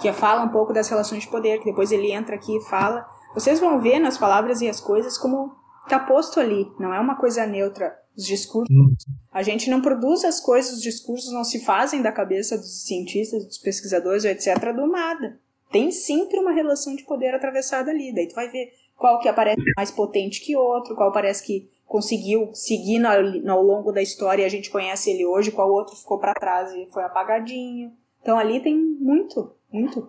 Que 0.00 0.12
fala 0.12 0.42
um 0.42 0.48
pouco 0.48 0.72
das 0.72 0.88
relações 0.88 1.22
de 1.22 1.28
poder, 1.28 1.58
que 1.58 1.66
depois 1.66 1.92
ele 1.92 2.12
entra 2.12 2.36
aqui 2.36 2.56
e 2.56 2.64
fala. 2.64 3.06
Vocês 3.34 3.60
vão 3.60 3.80
ver 3.80 3.98
nas 3.98 4.16
palavras 4.16 4.60
e 4.60 4.68
as 4.68 4.80
coisas 4.80 5.18
como 5.18 5.54
tá 5.88 5.98
posto 5.98 6.40
ali. 6.40 6.70
Não 6.78 6.94
é 6.94 7.00
uma 7.00 7.16
coisa 7.16 7.46
neutra. 7.46 7.94
Os 8.16 8.24
discursos. 8.26 8.74
Hum. 8.74 8.94
A 9.32 9.42
gente 9.42 9.70
não 9.70 9.80
produz 9.80 10.24
as 10.24 10.40
coisas, 10.40 10.72
os 10.72 10.82
discursos 10.82 11.32
não 11.32 11.44
se 11.44 11.64
fazem 11.64 12.02
da 12.02 12.10
cabeça 12.10 12.56
dos 12.56 12.84
cientistas, 12.84 13.44
dos 13.46 13.58
pesquisadores, 13.58 14.24
etc., 14.24 14.74
do 14.74 14.86
nada. 14.86 15.38
Tem 15.70 15.92
sempre 15.92 16.38
uma 16.38 16.50
relação 16.50 16.96
de 16.96 17.04
poder 17.04 17.32
atravessada 17.34 17.90
ali. 17.90 18.12
Daí 18.12 18.26
tu 18.26 18.34
vai 18.34 18.48
ver 18.48 18.72
qual 19.00 19.18
que 19.18 19.28
aparece 19.28 19.62
mais 19.76 19.90
potente 19.90 20.42
que 20.42 20.54
outro, 20.54 20.94
qual 20.94 21.10
parece 21.10 21.42
que 21.44 21.70
conseguiu 21.86 22.50
seguir 22.54 22.98
no, 22.98 23.08
no- 23.42 23.52
ao 23.52 23.62
longo 23.62 23.90
da 23.92 24.02
história 24.02 24.42
e 24.42 24.44
a 24.44 24.48
gente 24.48 24.70
conhece 24.70 25.10
ele 25.10 25.24
hoje, 25.26 25.50
qual 25.50 25.70
outro 25.72 25.96
ficou 25.96 26.18
para 26.18 26.34
trás 26.34 26.70
e 26.74 26.86
foi 26.92 27.02
apagadinho. 27.02 27.92
Então 28.20 28.38
ali 28.38 28.60
tem 28.60 28.76
muito, 28.76 29.52
muito. 29.72 30.08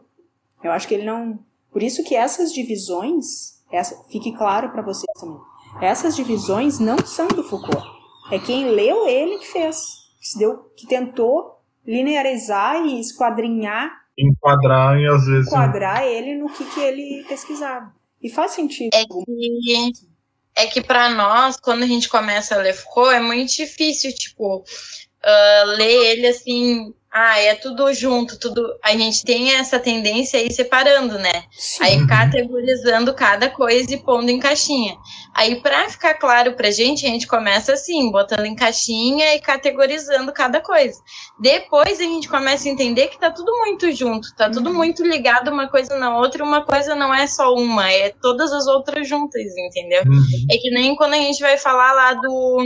Eu 0.62 0.72
acho 0.74 0.88
que 0.88 0.94
ele 0.94 1.06
não. 1.06 1.40
Por 1.72 1.82
isso 1.82 2.04
que 2.04 2.16
essas 2.16 2.54
divisões, 2.54 3.64
essa, 3.72 3.96
fique 4.12 4.34
claro 4.34 4.70
para 4.72 4.82
vocês 4.82 5.12
também, 5.20 5.40
essas 5.82 6.16
divisões 6.16 6.78
não 6.80 6.98
são 7.00 7.28
do 7.30 7.44
Foucault. 7.46 7.82
É 8.30 8.38
quem 8.40 8.66
leu 8.72 9.08
ele 9.08 9.38
que 9.38 9.48
fez, 9.48 9.78
que, 10.20 10.28
se 10.28 10.38
deu, 10.38 10.58
que 10.76 10.86
tentou 10.86 11.62
linearizar 11.88 12.86
e 12.86 13.00
esquadrinhar, 13.00 13.90
enquadrar 14.18 15.00
e 15.00 15.08
às 15.08 15.26
vezes. 15.26 15.48
enquadrar 15.48 16.04
ele 16.06 16.36
no 16.36 16.50
que, 16.50 16.66
que 16.66 16.80
ele 16.82 17.24
pesquisava. 17.28 17.94
E 18.22 18.30
faz 18.30 18.52
sentido. 18.52 18.92
É 18.94 19.06
que, 19.06 19.92
é 20.56 20.68
que 20.68 20.82
para 20.82 21.10
nós, 21.10 21.58
quando 21.58 21.84
a 21.84 21.88
gente 21.88 22.08
começa 22.08 22.56
a 22.56 22.58
ler 22.60 22.74
Foucault, 22.74 23.16
é 23.16 23.20
muito 23.20 23.54
difícil, 23.54 24.14
tipo, 24.14 24.64
ah, 25.24 25.64
ler 25.78 26.12
ele 26.12 26.28
assim, 26.28 26.94
ah, 27.14 27.38
é 27.38 27.56
tudo 27.56 27.94
junto, 27.94 28.40
tudo. 28.40 28.74
A 28.82 28.92
gente 28.96 29.26
tem 29.26 29.54
essa 29.56 29.78
tendência 29.78 30.40
a 30.40 30.44
ir 30.44 30.52
separando, 30.54 31.20
né? 31.20 31.44
Sim. 31.52 31.84
Aí 31.84 32.08
categorizando 32.08 33.14
cada 33.14 33.50
coisa 33.50 33.94
e 33.94 34.02
pondo 34.02 34.30
em 34.30 34.40
caixinha. 34.40 34.96
Aí, 35.34 35.62
para 35.62 35.90
ficar 35.90 36.14
claro 36.14 36.54
pra 36.54 36.72
gente, 36.72 37.06
a 37.06 37.10
gente 37.10 37.28
começa 37.28 37.74
assim, 37.74 38.10
botando 38.10 38.46
em 38.46 38.56
caixinha 38.56 39.36
e 39.36 39.42
categorizando 39.42 40.32
cada 40.32 40.62
coisa. 40.62 40.98
Depois 41.38 42.00
a 42.00 42.04
gente 42.04 42.30
começa 42.30 42.70
a 42.70 42.72
entender 42.72 43.08
que 43.08 43.20
tá 43.20 43.30
tudo 43.30 43.52
muito 43.58 43.92
junto, 43.92 44.34
tá 44.36 44.50
tudo 44.50 44.74
muito 44.74 45.04
ligado 45.04 45.52
uma 45.52 45.68
coisa 45.68 45.98
na 45.98 46.18
outra, 46.18 46.46
uma 46.46 46.64
coisa 46.64 46.96
não 46.96 47.14
é 47.14 47.28
só 47.28 47.54
uma, 47.54 47.92
é 47.92 48.10
todas 48.22 48.54
as 48.54 48.68
outras 48.68 49.08
juntas, 49.08 49.42
entendeu? 49.58 50.04
Uhum. 50.06 50.46
É 50.50 50.58
que 50.58 50.70
nem 50.70 50.96
quando 50.96 51.14
a 51.14 51.18
gente 51.18 51.42
vai 51.42 51.58
falar 51.58 51.92
lá 51.92 52.14
do 52.14 52.64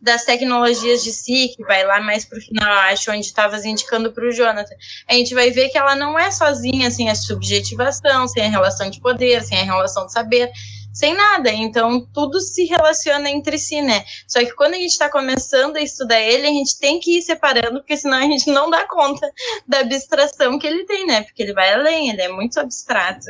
das 0.00 0.24
tecnologias 0.24 1.02
de 1.02 1.12
si, 1.12 1.52
que 1.56 1.62
vai 1.64 1.84
lá 1.84 2.00
mais 2.00 2.24
pro 2.24 2.40
final, 2.40 2.72
acho, 2.90 3.10
onde 3.10 3.26
estavas 3.26 3.64
indicando 3.64 4.12
pro 4.12 4.32
Jonathan, 4.32 4.74
a 5.08 5.14
gente 5.14 5.34
vai 5.34 5.50
ver 5.50 5.68
que 5.68 5.78
ela 5.78 5.94
não 5.94 6.18
é 6.18 6.30
sozinha 6.30 6.90
sem 6.90 7.10
a 7.10 7.14
subjetivação, 7.14 8.26
sem 8.28 8.44
a 8.44 8.48
relação 8.48 8.90
de 8.90 9.00
poder, 9.00 9.42
sem 9.42 9.60
a 9.60 9.64
relação 9.64 10.06
de 10.06 10.12
saber, 10.12 10.50
sem 10.92 11.14
nada. 11.14 11.50
Então, 11.50 12.04
tudo 12.12 12.40
se 12.40 12.64
relaciona 12.64 13.30
entre 13.30 13.58
si, 13.58 13.80
né? 13.80 14.04
Só 14.26 14.40
que 14.40 14.54
quando 14.54 14.74
a 14.74 14.78
gente 14.78 14.90
está 14.90 15.08
começando 15.08 15.76
a 15.76 15.80
estudar 15.80 16.20
ele, 16.20 16.46
a 16.46 16.50
gente 16.50 16.78
tem 16.78 16.98
que 16.98 17.18
ir 17.18 17.22
separando, 17.22 17.80
porque 17.80 17.96
senão 17.96 18.18
a 18.18 18.22
gente 18.22 18.50
não 18.50 18.68
dá 18.70 18.86
conta 18.86 19.30
da 19.66 19.80
abstração 19.80 20.58
que 20.58 20.66
ele 20.66 20.84
tem, 20.86 21.06
né? 21.06 21.22
Porque 21.22 21.42
ele 21.42 21.52
vai 21.52 21.72
além, 21.72 22.10
ele 22.10 22.22
é 22.22 22.28
muito 22.28 22.58
abstrato. 22.58 23.26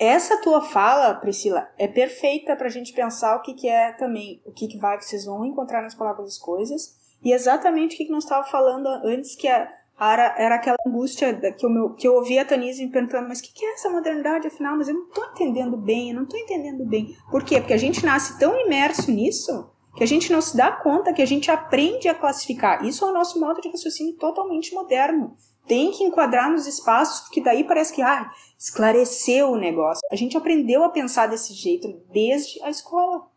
Essa 0.00 0.38
tua 0.40 0.62
fala, 0.62 1.12
Priscila, 1.14 1.68
é 1.76 1.86
perfeita 1.86 2.56
pra 2.56 2.70
gente 2.70 2.90
pensar 2.94 3.36
o 3.36 3.42
que, 3.42 3.52
que 3.52 3.68
é 3.68 3.92
também, 3.92 4.40
o 4.46 4.50
que, 4.52 4.66
que 4.66 4.78
vai 4.78 4.96
que 4.96 5.04
vocês 5.04 5.26
vão 5.26 5.44
encontrar 5.44 5.82
nas 5.82 5.94
palavras 5.94 6.24
das 6.24 6.38
coisas, 6.38 6.96
e 7.22 7.32
exatamente 7.34 7.94
o 7.94 7.98
que, 7.98 8.06
que 8.06 8.10
nós 8.10 8.24
estávamos 8.24 8.50
falando 8.50 8.86
antes, 9.04 9.36
que 9.36 9.46
a- 9.46 9.68
era, 10.00 10.34
era 10.38 10.54
aquela 10.54 10.78
angústia 10.86 11.34
que, 11.52 11.66
o 11.66 11.68
meu, 11.68 11.90
que 11.92 12.08
eu 12.08 12.14
ouvi 12.14 12.38
a 12.38 12.44
Tanise 12.46 12.82
me 12.82 12.90
perguntando, 12.90 13.28
mas 13.28 13.40
o 13.40 13.42
que, 13.42 13.52
que 13.52 13.62
é 13.66 13.74
essa 13.74 13.90
modernidade 13.90 14.46
afinal? 14.46 14.74
Mas 14.74 14.88
eu 14.88 14.94
não 14.94 15.10
tô 15.10 15.22
entendendo 15.32 15.76
bem, 15.76 16.08
eu 16.08 16.16
não 16.16 16.24
tô 16.24 16.38
entendendo 16.38 16.86
bem. 16.86 17.14
Por 17.30 17.44
quê? 17.44 17.60
Porque 17.60 17.74
a 17.74 17.78
gente 17.78 18.02
nasce 18.06 18.38
tão 18.38 18.58
imerso 18.58 19.10
nisso 19.12 19.70
que 19.94 20.02
a 20.02 20.06
gente 20.06 20.32
não 20.32 20.40
se 20.40 20.56
dá 20.56 20.72
conta 20.72 21.12
que 21.12 21.20
a 21.20 21.26
gente 21.26 21.50
aprende 21.50 22.08
a 22.08 22.14
classificar. 22.14 22.82
Isso 22.86 23.04
é 23.04 23.08
o 23.10 23.12
nosso 23.12 23.38
modo 23.38 23.60
de 23.60 23.68
raciocínio 23.68 24.16
totalmente 24.16 24.72
moderno. 24.72 25.36
Tem 25.70 25.92
que 25.92 26.02
enquadrar 26.02 26.50
nos 26.50 26.66
espaços, 26.66 27.20
porque 27.20 27.40
daí 27.40 27.62
parece 27.62 27.94
que 27.94 28.02
ah, 28.02 28.28
esclareceu 28.58 29.52
o 29.52 29.56
negócio. 29.56 30.00
A 30.10 30.16
gente 30.16 30.36
aprendeu 30.36 30.82
a 30.82 30.88
pensar 30.88 31.28
desse 31.28 31.54
jeito 31.54 32.02
desde 32.12 32.60
a 32.64 32.70
escola. 32.70 33.28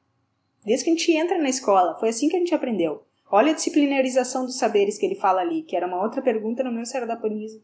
Desde 0.65 0.83
que 0.83 0.89
a 0.89 0.93
gente 0.95 1.11
entra 1.11 1.37
na 1.37 1.47
escola. 1.47 1.95
Foi 1.99 2.09
assim 2.09 2.27
que 2.27 2.35
a 2.35 2.39
gente 2.39 2.55
aprendeu. 2.55 3.03
Olha 3.29 3.51
a 3.51 3.53
disciplinarização 3.53 4.47
dos 4.47 4.57
saberes 4.57 4.97
que 4.97 5.05
ele 5.05 5.13
fala 5.13 5.41
ali, 5.41 5.61
que 5.61 5.75
era 5.75 5.85
uma 5.85 6.01
outra 6.01 6.23
pergunta, 6.23 6.63
não 6.63 6.71
lembro 6.71 6.87
se 6.87 6.97
era 6.97 7.05
da 7.05 7.15
Panise 7.15 7.61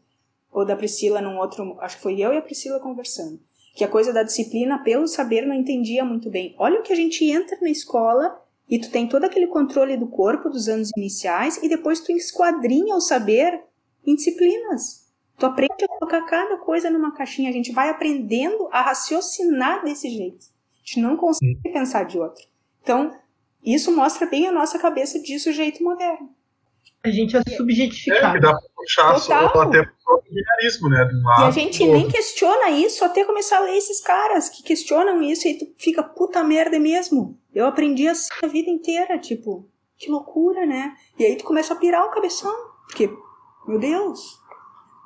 ou 0.52 0.64
da 0.64 0.76
Priscila 0.76 1.20
num 1.20 1.38
outro. 1.38 1.76
Acho 1.80 1.96
que 1.96 2.02
foi 2.04 2.20
eu 2.20 2.32
e 2.32 2.36
a 2.36 2.42
Priscila 2.42 2.78
conversando. 2.78 3.40
Que 3.74 3.82
a 3.82 3.88
coisa 3.88 4.12
da 4.12 4.22
disciplina 4.22 4.78
pelo 4.84 5.08
saber 5.08 5.44
não 5.46 5.54
entendia 5.56 6.04
muito 6.04 6.30
bem. 6.30 6.54
Olha 6.56 6.78
o 6.78 6.82
que 6.84 6.92
a 6.92 6.96
gente 6.96 7.28
entra 7.28 7.58
na 7.60 7.70
escola 7.70 8.40
e 8.68 8.78
tu 8.78 8.88
tem 8.88 9.08
todo 9.08 9.24
aquele 9.24 9.48
controle 9.48 9.96
do 9.96 10.06
corpo 10.06 10.48
dos 10.48 10.68
anos 10.68 10.90
iniciais 10.96 11.60
e 11.60 11.68
depois 11.68 11.98
tu 11.98 12.12
esquadrinha 12.12 12.94
o 12.94 13.00
saber 13.00 13.68
em 14.06 14.14
disciplinas. 14.14 15.08
Tu 15.38 15.46
aprende 15.46 15.84
a 15.84 15.88
colocar 15.88 16.22
cada 16.22 16.58
coisa 16.58 16.90
numa 16.90 17.12
caixinha. 17.14 17.48
A 17.50 17.52
gente 17.52 17.72
vai 17.72 17.88
aprendendo 17.88 18.68
a 18.70 18.82
raciocinar 18.82 19.82
desse 19.84 20.08
jeito. 20.10 20.46
A 20.74 20.78
gente 20.78 21.00
não 21.00 21.16
consegue 21.16 21.58
pensar 21.62 22.04
de 22.04 22.18
outro. 22.18 22.44
Então, 22.82 23.10
isso 23.64 23.94
mostra 23.94 24.26
bem 24.26 24.46
a 24.46 24.52
nossa 24.52 24.78
cabeça 24.78 25.18
de 25.20 25.38
sujeito 25.38 25.82
moderno. 25.82 26.30
A 27.02 27.10
gente 27.10 27.34
é 27.34 27.40
É, 27.46 27.56
subjetificado. 27.56 28.34
que 28.34 28.40
dá 28.40 28.50
pra 28.50 28.60
puxar 28.76 29.14
Total. 29.14 29.62
até 29.62 29.82
pro 29.82 30.88
né? 30.90 31.04
De 31.06 31.14
um 31.16 31.20
E 31.20 31.44
a 31.44 31.50
gente 31.50 31.86
nem 31.86 32.08
questiona 32.08 32.70
isso 32.70 33.02
até 33.04 33.24
começar 33.24 33.56
a 33.58 33.60
ler 33.60 33.76
esses 33.76 34.00
caras 34.02 34.50
que 34.50 34.62
questionam 34.62 35.22
isso 35.22 35.48
e 35.48 35.56
tu 35.58 35.66
fica, 35.78 36.02
puta 36.02 36.42
merda 36.44 36.76
é 36.76 36.78
mesmo. 36.78 37.38
Eu 37.54 37.66
aprendi 37.66 38.06
assim 38.06 38.28
a 38.42 38.46
vida 38.46 38.68
inteira, 38.70 39.18
tipo, 39.18 39.66
que 39.96 40.10
loucura, 40.10 40.66
né? 40.66 40.94
E 41.18 41.24
aí 41.24 41.36
tu 41.36 41.44
começa 41.44 41.72
a 41.72 41.76
pirar 41.76 42.04
o 42.04 42.10
cabeção, 42.10 42.54
porque, 42.86 43.08
meu 43.66 43.78
Deus. 43.78 44.40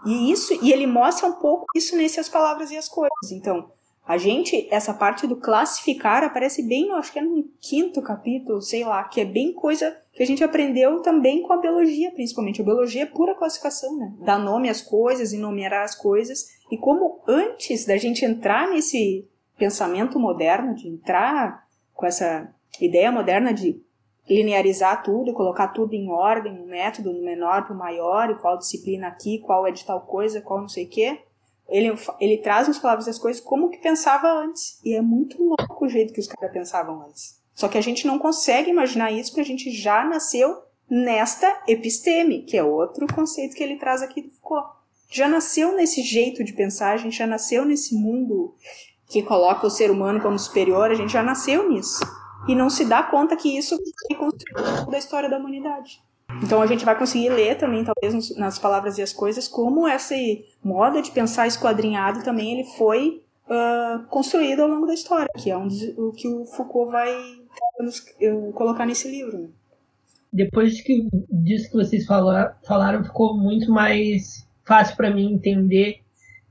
E 0.06 0.30
isso, 0.30 0.52
e 0.62 0.73
ele 0.73 0.87
mostra 0.87 1.26
um 1.26 1.34
pouco 1.34 1.64
isso 1.75 1.96
nessas 1.96 2.28
palavras 2.28 2.70
e 2.70 2.76
as 2.76 2.88
coisas. 2.88 3.32
Então, 3.32 3.70
a 4.06 4.18
gente, 4.18 4.68
essa 4.70 4.92
parte 4.92 5.26
do 5.26 5.37
classificar 5.37 6.23
aparece 6.23 6.62
bem, 6.62 6.92
acho 6.92 7.11
que 7.11 7.18
é 7.18 7.23
no 7.23 7.49
quinto 7.58 8.02
capítulo, 8.02 8.61
sei 8.61 8.84
lá, 8.84 9.02
que 9.04 9.20
é 9.20 9.25
bem 9.25 9.52
coisa 9.54 9.96
que 10.12 10.23
a 10.23 10.26
gente 10.26 10.44
aprendeu 10.44 11.00
também 11.00 11.42
com 11.42 11.54
a 11.54 11.61
biologia, 11.61 12.11
principalmente. 12.12 12.61
A 12.61 12.64
biologia 12.64 13.02
é 13.02 13.06
pura 13.06 13.34
classificação, 13.34 13.96
né? 13.96 14.12
Dar 14.20 14.38
nome 14.38 14.68
às 14.68 14.82
coisas, 14.82 15.32
enumerar 15.32 15.84
as 15.84 15.94
coisas. 15.94 16.46
E 16.70 16.76
como 16.76 17.20
antes 17.26 17.87
da 17.87 17.96
gente 17.96 18.25
entrar 18.26 18.68
nesse 18.68 19.26
pensamento 19.56 20.18
moderno, 20.20 20.75
de 20.75 20.87
entrar 20.87 21.66
com 21.94 22.04
essa 22.04 22.52
ideia 22.80 23.11
moderna 23.11 23.54
de 23.54 23.80
linearizar 24.28 25.02
tudo, 25.02 25.35
colocar 25.35 25.69
tudo 25.69 25.95
em 25.95 26.11
ordem, 26.11 26.61
um 26.61 26.66
método 26.66 27.12
do 27.12 27.23
menor 27.23 27.64
para 27.64 27.75
o 27.75 27.78
maior, 27.78 28.31
e 28.31 28.35
qual 28.37 28.59
disciplina 28.59 29.09
aqui, 29.09 29.38
qual 29.38 29.66
é 29.66 29.71
de 29.71 29.85
tal 29.85 30.00
coisa, 30.00 30.40
qual 30.40 30.61
não 30.61 30.69
sei 30.69 30.85
o 30.85 30.88
quê. 30.88 31.21
Ele, 31.69 31.95
ele 32.21 32.38
traz 32.38 32.69
nas 32.69 32.78
palavras 32.78 33.07
das 33.07 33.19
coisas 33.19 33.43
como 33.43 33.71
que 33.71 33.78
pensava 33.78 34.31
antes. 34.31 34.78
E 34.85 34.95
é 34.95 35.00
muito 35.00 35.43
louco 35.43 35.85
o 35.85 35.88
jeito 35.88 36.12
que 36.12 36.21
os 36.21 36.26
caras 36.26 36.52
pensavam 36.52 37.02
antes. 37.02 37.40
Só 37.54 37.69
que 37.69 37.78
a 37.78 37.81
gente 37.81 38.07
não 38.07 38.19
consegue 38.19 38.71
imaginar 38.71 39.12
isso 39.12 39.31
porque 39.31 39.40
a 39.43 39.45
gente 39.45 39.71
já 39.71 40.04
nasceu 40.04 40.62
nesta 40.88 41.62
episteme, 41.69 42.43
que 42.43 42.57
é 42.57 42.64
outro 42.64 43.07
conceito 43.14 43.54
que 43.54 43.62
ele 43.62 43.76
traz 43.76 44.02
aqui 44.02 44.23
do 44.23 44.31
Foucault. 44.31 44.69
Já 45.11 45.28
nasceu 45.28 45.75
nesse 45.75 46.02
jeito 46.02 46.43
de 46.43 46.52
pensar, 46.52 46.93
a 46.93 46.97
gente 46.97 47.16
já 47.16 47.26
nasceu 47.26 47.64
nesse 47.64 47.95
mundo 47.95 48.54
que 49.07 49.23
coloca 49.23 49.66
o 49.66 49.71
ser 49.71 49.90
humano 49.90 50.21
como 50.21 50.38
superior, 50.38 50.90
a 50.90 50.95
gente 50.95 51.12
já 51.12 51.23
nasceu 51.23 51.69
nisso. 51.69 52.04
E 52.48 52.54
não 52.54 52.68
se 52.68 52.84
dá 52.84 53.02
conta 53.02 53.36
que 53.36 53.56
isso 53.56 53.76
foi 54.06 54.16
construído 54.16 54.90
da 54.90 54.98
história 54.98 55.28
da 55.28 55.38
humanidade. 55.38 56.00
Então 56.42 56.60
a 56.60 56.66
gente 56.66 56.84
vai 56.84 56.98
conseguir 56.98 57.28
ler 57.28 57.56
também, 57.56 57.84
talvez 57.84 58.36
nas 58.36 58.58
palavras 58.58 58.98
e 58.98 59.02
as 59.02 59.12
coisas, 59.12 59.46
como 59.46 59.88
esse 59.88 60.44
modo 60.62 61.00
de 61.00 61.10
pensar 61.10 61.46
esquadrinhado 61.46 62.22
também 62.24 62.52
ele 62.52 62.64
foi 62.76 63.22
uh, 63.48 64.04
construído 64.08 64.60
ao 64.60 64.68
longo 64.68 64.86
da 64.86 64.94
história, 64.94 65.28
que 65.36 65.50
é 65.50 65.56
um 65.56 65.68
o 65.96 66.12
que 66.12 66.26
o 66.28 66.44
Foucault 66.46 66.90
vai 66.90 67.14
nos, 67.78 68.04
colocar 68.54 68.86
nesse 68.86 69.08
livro. 69.08 69.38
né? 69.38 69.48
Depois 70.32 70.80
que, 70.80 71.08
disso 71.30 71.70
que 71.70 71.76
vocês 71.76 72.04
falaram 72.04 73.04
ficou 73.04 73.36
muito 73.36 73.70
mais 73.70 74.44
fácil 74.64 74.96
para 74.96 75.10
mim 75.10 75.32
entender 75.32 76.00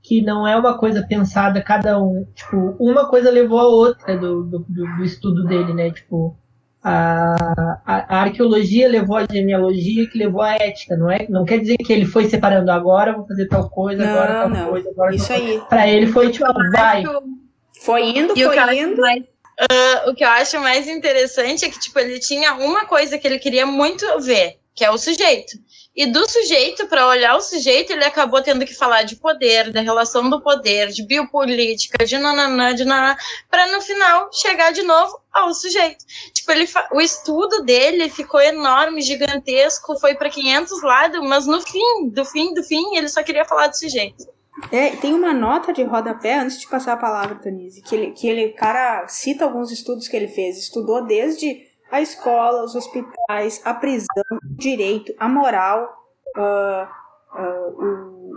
que 0.03 0.21
não 0.21 0.45
é 0.45 0.55
uma 0.57 0.77
coisa 0.77 1.01
pensada 1.01 1.63
cada 1.63 1.97
um. 1.97 2.27
Tipo, 2.35 2.75
uma 2.77 3.07
coisa 3.07 3.31
levou 3.31 3.59
a 3.59 3.67
outra 3.67 4.17
do, 4.17 4.43
do, 4.43 4.59
do 4.59 5.03
estudo 5.03 5.45
dele, 5.45 5.73
né? 5.73 5.89
Tipo, 5.91 6.35
a, 6.83 7.35
a, 7.85 8.17
a, 8.17 8.21
arqueologia 8.23 8.89
levou 8.89 9.15
a 9.15 9.25
genealogia 9.31 10.05
que 10.09 10.17
levou 10.17 10.41
a 10.41 10.55
ética, 10.55 10.97
não 10.97 11.09
é? 11.09 11.25
Não 11.29 11.45
quer 11.45 11.59
dizer 11.59 11.77
que 11.77 11.93
ele 11.93 12.05
foi 12.05 12.29
separando 12.29 12.69
agora, 12.69 13.13
vou 13.13 13.25
fazer 13.25 13.47
tal 13.47 13.69
coisa, 13.69 14.03
não, 14.03 14.11
agora 14.11 14.33
tal 14.33 14.49
não. 14.49 14.69
coisa, 14.69 14.89
agora 14.89 15.15
Isso 15.15 15.27
tal 15.29 15.37
aí. 15.37 15.61
Para 15.69 15.87
ele 15.87 16.07
foi 16.07 16.29
tipo, 16.29 16.53
vai. 16.73 17.03
Foi 17.81 18.09
indo, 18.09 18.29
E 18.29 18.31
o 18.31 18.33
que, 18.33 18.41
eu 18.41 18.49
foi 18.49 18.59
acho 18.59 18.73
indo. 18.73 19.01
mais, 19.01 19.23
ah, 19.71 20.09
o 20.09 20.13
que 20.13 20.23
eu 20.25 20.29
acho 20.29 20.59
mais 20.59 20.87
interessante 20.87 21.63
é 21.63 21.69
que, 21.69 21.79
tipo, 21.79 21.97
ele 21.97 22.19
tinha 22.19 22.53
uma 22.55 22.85
coisa 22.85 23.17
que 23.17 23.25
ele 23.25 23.39
queria 23.39 23.65
muito 23.65 24.05
ver, 24.19 24.57
que 24.75 24.83
é 24.83 24.91
o 24.91 24.97
sujeito. 24.97 25.53
E 25.95 26.07
do 26.07 26.27
sujeito, 26.27 26.87
para 26.87 27.07
olhar 27.07 27.35
o 27.35 27.41
sujeito, 27.41 27.93
ele 27.93 28.03
acabou 28.03 28.41
tendo 28.41 28.65
que 28.65 28.73
falar 28.73 29.03
de 29.03 29.15
poder, 29.15 29.71
da 29.71 29.79
relação 29.79 30.27
do 30.27 30.41
poder, 30.41 30.87
de 30.87 31.05
biopolítica, 31.05 32.03
de 32.03 32.17
nananã, 32.17 32.73
de 32.73 32.83
nananã, 32.83 33.15
para 33.49 33.71
no 33.71 33.79
final 33.79 34.27
chegar 34.33 34.71
de 34.71 34.81
novo 34.81 35.19
ao 35.31 35.53
sujeito. 35.53 36.03
Tipo, 36.33 36.51
ele 36.51 36.67
o 36.93 36.99
estudo 36.99 37.63
dele 37.63 38.09
ficou 38.09 38.41
enorme, 38.41 39.03
gigantesco, 39.03 39.99
foi 39.99 40.15
para 40.15 40.31
500 40.31 40.81
lados, 40.81 41.21
mas 41.21 41.45
no 41.45 41.61
fim, 41.61 42.09
do 42.09 42.25
fim, 42.25 42.55
do 42.55 42.63
fim, 42.63 42.95
ele 42.95 43.07
só 43.07 43.21
queria 43.21 43.45
falar 43.45 43.67
do 43.67 43.77
sujeito. 43.77 44.25
É, 44.71 44.95
tem 44.95 45.13
uma 45.13 45.33
nota 45.33 45.73
de 45.73 45.83
rodapé, 45.83 46.35
antes 46.35 46.59
de 46.59 46.67
passar 46.67 46.93
a 46.93 46.97
palavra, 46.97 47.35
Tanise, 47.35 47.81
que 47.81 47.95
ele, 47.95 48.11
que 48.11 48.27
ele, 48.27 48.49
cara, 48.49 49.07
cita 49.07 49.45
alguns 49.45 49.71
estudos 49.71 50.07
que 50.07 50.15
ele 50.15 50.27
fez. 50.27 50.57
Estudou 50.57 51.05
desde 51.05 51.67
a 51.93 52.01
escola, 52.01 52.63
os 52.63 52.73
hospitais, 52.73 53.61
a 53.63 53.71
prisão, 53.71 54.23
o 54.31 54.55
direito, 54.55 55.13
a 55.19 55.29
moral, 55.29 55.87
ah, 56.35 56.89
o- 57.37 58.33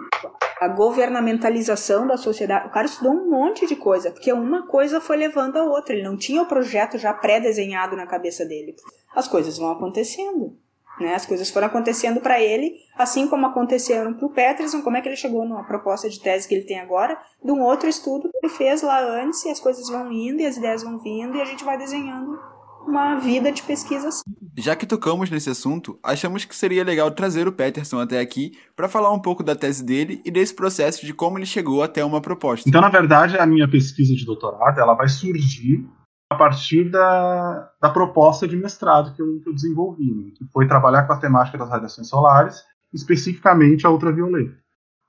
a 0.60 0.68
governamentalização 0.68 2.06
da 2.06 2.18
sociedade. 2.18 2.68
O 2.68 2.70
cara 2.70 2.86
estudou 2.86 3.12
um 3.12 3.30
monte 3.30 3.66
de 3.66 3.75
coisa, 3.75 4.10
porque 4.10 4.30
uma 4.30 4.66
coisa 4.66 5.00
foi 5.00 5.16
levando 5.16 5.56
a 5.56 5.64
outra. 5.64 5.94
Ele 5.94 6.02
não 6.02 6.18
tinha 6.18 6.42
o 6.42 6.46
projeto 6.46 6.98
já 6.98 7.14
pré-desenhado 7.14 7.96
na 7.96 8.06
cabeça 8.06 8.44
dele. 8.44 8.76
As 9.14 9.26
coisas 9.26 9.56
vão 9.56 9.70
acontecendo. 9.70 10.54
Né? 11.00 11.14
As 11.14 11.25
coisas 11.25 11.50
foram 11.50 11.66
acontecendo 11.66 12.20
para 12.20 12.40
ele, 12.40 12.75
assim 12.96 13.26
como 13.28 13.46
aconteceram 13.46 14.14
para 14.14 14.26
o 14.26 14.30
Peterson, 14.30 14.82
como 14.82 14.96
é 14.98 15.00
que 15.02 15.08
ele 15.08 15.16
chegou 15.16 15.46
numa 15.46 15.64
proposta 15.64 16.08
de 16.08 16.20
tese 16.20 16.48
que 16.48 16.54
ele 16.54 16.64
tem 16.64 16.80
agora, 16.80 17.18
de 17.42 17.52
um 17.52 17.62
outro 17.62 17.86
estudo 17.86 18.30
que 18.30 18.38
ele 18.42 18.52
fez 18.52 18.80
lá 18.80 18.98
antes, 19.00 19.44
e 19.44 19.50
as 19.50 19.60
coisas 19.60 19.88
vão 19.90 20.10
indo, 20.10 20.40
e 20.40 20.46
as 20.46 20.56
ideias 20.56 20.82
vão 20.82 20.98
vindo, 20.98 21.36
e 21.36 21.42
a 21.42 21.44
gente 21.44 21.64
vai 21.64 21.76
desenhando 21.76 22.38
uma 22.90 23.16
vida 23.16 23.52
de 23.52 23.62
pesquisa 23.62 24.09
assim. 24.09 24.23
Já 24.57 24.75
que 24.75 24.87
tocamos 24.87 25.31
nesse 25.31 25.50
assunto, 25.50 25.99
achamos 26.02 26.45
que 26.45 26.55
seria 26.55 26.85
legal 26.85 27.11
trazer 27.11 27.47
o 27.47 27.52
Peterson 27.52 27.99
até 27.99 28.21
aqui 28.21 28.52
para 28.75 28.88
falar 28.88 29.12
um 29.12 29.21
pouco 29.21 29.43
da 29.43 29.55
tese 29.55 29.85
dele 29.85 30.21
e 30.25 30.31
desse 30.31 30.55
processo 30.55 31.05
de 31.05 31.12
como 31.12 31.38
ele 31.38 31.47
chegou 31.47 31.83
até 31.83 32.05
uma 32.05 32.21
proposta. 32.21 32.69
Então, 32.69 32.81
na 32.81 32.88
verdade, 32.88 33.37
a 33.37 33.47
minha 33.47 33.69
pesquisa 33.69 34.14
de 34.14 34.25
doutorado 34.25 34.81
ela 34.81 34.95
vai 34.95 35.09
surgir 35.09 35.87
a 36.31 36.35
partir 36.35 36.90
da, 36.90 37.71
da 37.81 37.90
proposta 37.90 38.49
de 38.49 38.57
mestrado 38.57 39.14
que 39.14 39.23
eu, 39.23 39.40
que 39.40 39.49
eu 39.49 39.55
desenvolvi, 39.55 40.12
né, 40.12 40.33
que 40.35 40.45
foi 40.52 40.66
trabalhar 40.66 41.05
com 41.05 41.12
a 41.12 41.19
temática 41.19 41.57
das 41.57 41.71
radiações 41.71 42.09
solares, 42.09 42.64
especificamente 42.93 43.87
a 43.87 43.90
ultravioleta. 43.90 44.57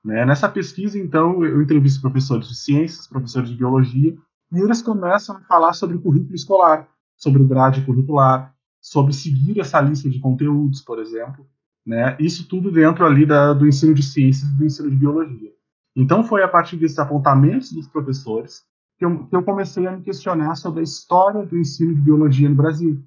Né? 0.04 0.24
Nessa 0.24 0.48
pesquisa, 0.48 0.98
então, 0.98 1.44
eu 1.44 1.60
entrevisto 1.60 2.00
professores 2.00 2.48
de 2.48 2.56
ciências, 2.56 3.08
professores 3.08 3.50
de 3.50 3.56
biologia, 3.56 4.16
e 4.52 4.60
eles 4.60 4.80
começam 4.80 5.36
a 5.36 5.40
falar 5.40 5.72
sobre 5.72 5.96
o 5.96 6.00
currículo 6.00 6.34
escolar, 6.34 6.88
sobre 7.18 7.44
grade 7.44 7.82
curricular, 7.82 8.54
sobre 8.80 9.12
seguir 9.12 9.60
essa 9.60 9.80
lista 9.80 10.08
de 10.08 10.18
conteúdos, 10.20 10.80
por 10.80 10.98
exemplo. 10.98 11.44
Né? 11.84 12.16
Isso 12.18 12.48
tudo 12.48 12.70
dentro 12.70 13.04
ali 13.04 13.26
da, 13.26 13.52
do 13.52 13.66
ensino 13.66 13.92
de 13.92 14.02
ciências 14.02 14.48
e 14.48 14.56
do 14.56 14.64
ensino 14.64 14.90
de 14.90 14.96
biologia. 14.96 15.50
Então, 15.96 16.22
foi 16.22 16.42
a 16.42 16.48
partir 16.48 16.76
desses 16.76 16.98
apontamentos 16.98 17.72
dos 17.72 17.88
professores 17.88 18.62
que 18.98 19.04
eu, 19.04 19.26
que 19.26 19.34
eu, 19.34 19.42
comecei 19.42 19.86
a 19.86 19.92
me 19.92 20.02
questionar 20.02 20.54
sobre 20.54 20.80
a 20.80 20.82
história 20.82 21.44
do 21.44 21.56
ensino 21.56 21.94
de 21.94 22.00
biologia 22.00 22.48
no 22.48 22.54
Brasil. 22.54 23.02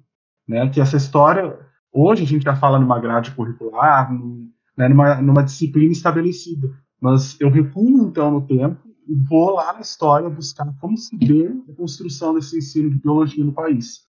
Né? 0.46 0.68
Que 0.68 0.80
essa 0.80 0.96
história, 0.96 1.58
hoje 1.92 2.22
a 2.22 2.26
gente 2.26 2.42
já 2.42 2.54
fala 2.54 2.78
numa 2.78 2.98
grade 2.98 3.30
curricular, 3.32 4.12
num, 4.12 4.50
né, 4.76 4.88
numa, 4.88 5.20
numa 5.22 5.42
disciplina 5.42 5.92
estabelecida, 5.92 6.70
mas 7.00 7.40
eu 7.40 7.50
recuo 7.50 8.06
então 8.06 8.30
no 8.30 8.46
tempo 8.46 8.80
e 9.08 9.14
vou 9.14 9.54
lá 9.54 9.72
na 9.72 9.80
história 9.80 10.28
buscar 10.30 10.72
como 10.80 10.96
se 10.96 11.16
deu 11.16 11.64
a 11.68 11.74
construção 11.74 12.34
desse 12.34 12.58
ensino 12.58 12.90
de 12.90 12.98
biologia 12.98 13.44
no 13.44 13.52
país. 13.52 14.06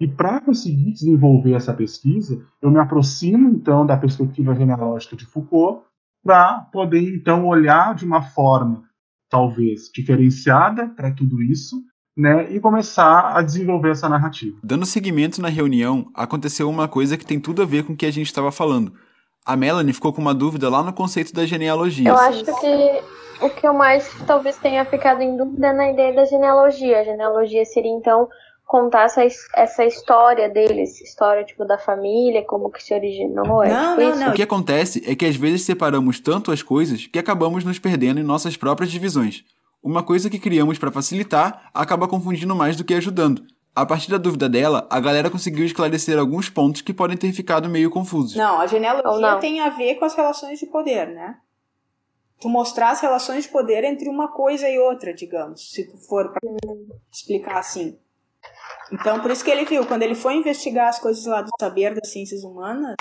E 0.00 0.08
para 0.08 0.40
conseguir 0.40 0.92
desenvolver 0.92 1.52
essa 1.52 1.72
pesquisa, 1.72 2.44
eu 2.60 2.70
me 2.70 2.78
aproximo 2.78 3.48
então 3.48 3.86
da 3.86 3.96
perspectiva 3.96 4.54
genealógica 4.54 5.14
de 5.16 5.24
Foucault 5.24 5.84
para 6.22 6.62
poder 6.72 7.14
então 7.14 7.46
olhar 7.46 7.94
de 7.94 8.04
uma 8.04 8.22
forma 8.22 8.82
talvez 9.30 9.90
diferenciada 9.92 10.88
para 10.88 11.12
tudo 11.12 11.42
isso, 11.42 11.82
né, 12.16 12.52
e 12.52 12.60
começar 12.60 13.36
a 13.36 13.42
desenvolver 13.42 13.90
essa 13.90 14.08
narrativa. 14.08 14.56
Dando 14.62 14.86
seguimento 14.86 15.42
na 15.42 15.48
reunião, 15.48 16.04
aconteceu 16.14 16.70
uma 16.70 16.86
coisa 16.86 17.16
que 17.16 17.26
tem 17.26 17.40
tudo 17.40 17.60
a 17.60 17.64
ver 17.64 17.84
com 17.84 17.92
o 17.92 17.96
que 17.96 18.06
a 18.06 18.12
gente 18.12 18.26
estava 18.26 18.52
falando. 18.52 18.92
A 19.44 19.56
Melanie 19.56 19.92
ficou 19.92 20.12
com 20.12 20.22
uma 20.22 20.34
dúvida 20.34 20.70
lá 20.70 20.82
no 20.82 20.92
conceito 20.92 21.34
da 21.34 21.44
genealogia. 21.44 22.08
Eu 22.08 22.16
acho 22.16 22.44
que 22.44 23.44
o 23.44 23.50
que 23.50 23.66
eu 23.66 23.74
mais 23.74 24.08
talvez 24.26 24.56
tenha 24.56 24.84
ficado 24.84 25.20
em 25.20 25.36
dúvida 25.36 25.66
é 25.66 25.72
na 25.72 25.90
ideia 25.90 26.14
da 26.14 26.24
genealogia. 26.24 27.00
A 27.00 27.04
genealogia 27.04 27.64
seria 27.64 27.90
então 27.90 28.28
contar 28.64 29.04
essa, 29.04 29.22
essa 29.54 29.84
história 29.84 30.48
deles, 30.48 31.00
história 31.00 31.44
tipo 31.44 31.64
da 31.64 31.78
família, 31.78 32.44
como 32.44 32.70
que 32.70 32.82
se 32.82 32.94
originou, 32.94 33.62
é 33.62 33.68
Não, 33.68 33.90
tipo 33.90 34.00
não, 34.02 34.10
isso? 34.10 34.20
não. 34.20 34.30
O 34.30 34.34
que 34.34 34.42
acontece 34.42 35.02
é 35.06 35.14
que 35.14 35.26
às 35.26 35.36
vezes 35.36 35.62
separamos 35.62 36.18
tanto 36.18 36.50
as 36.50 36.62
coisas 36.62 37.06
que 37.06 37.18
acabamos 37.18 37.64
nos 37.64 37.78
perdendo 37.78 38.20
em 38.20 38.24
nossas 38.24 38.56
próprias 38.56 38.90
divisões. 38.90 39.44
Uma 39.82 40.02
coisa 40.02 40.30
que 40.30 40.38
criamos 40.38 40.78
para 40.78 40.90
facilitar 40.90 41.70
acaba 41.74 42.08
confundindo 42.08 42.54
mais 42.56 42.74
do 42.76 42.84
que 42.84 42.94
ajudando. 42.94 43.44
A 43.76 43.84
partir 43.84 44.10
da 44.10 44.18
dúvida 44.18 44.48
dela, 44.48 44.86
a 44.88 45.00
galera 45.00 45.28
conseguiu 45.28 45.66
esclarecer 45.66 46.18
alguns 46.18 46.48
pontos 46.48 46.80
que 46.80 46.94
podem 46.94 47.16
ter 47.16 47.32
ficado 47.32 47.68
meio 47.68 47.90
confusos. 47.90 48.36
Não, 48.36 48.60
a 48.60 48.66
genealogia 48.66 49.32
não. 49.32 49.40
tem 49.40 49.60
a 49.60 49.68
ver 49.68 49.96
com 49.96 50.04
as 50.04 50.14
relações 50.14 50.60
de 50.60 50.66
poder, 50.66 51.08
né? 51.08 51.36
Tu 52.40 52.48
mostrar 52.48 52.90
as 52.90 53.00
relações 53.00 53.44
de 53.44 53.50
poder 53.50 53.84
entre 53.84 54.08
uma 54.08 54.28
coisa 54.28 54.68
e 54.68 54.78
outra, 54.78 55.12
digamos, 55.12 55.72
se 55.72 55.84
tu 55.90 55.98
for 55.98 56.30
pra 56.32 56.40
explicar 57.12 57.58
assim. 57.58 57.98
Então, 58.94 59.20
por 59.20 59.30
isso 59.32 59.44
que 59.44 59.50
ele 59.50 59.64
viu, 59.64 59.84
quando 59.84 60.02
ele 60.02 60.14
foi 60.14 60.34
investigar 60.34 60.88
as 60.88 61.00
coisas 61.00 61.26
lá 61.26 61.42
do 61.42 61.50
saber 61.58 61.94
das 61.94 62.12
ciências 62.12 62.44
humanas, 62.44 62.94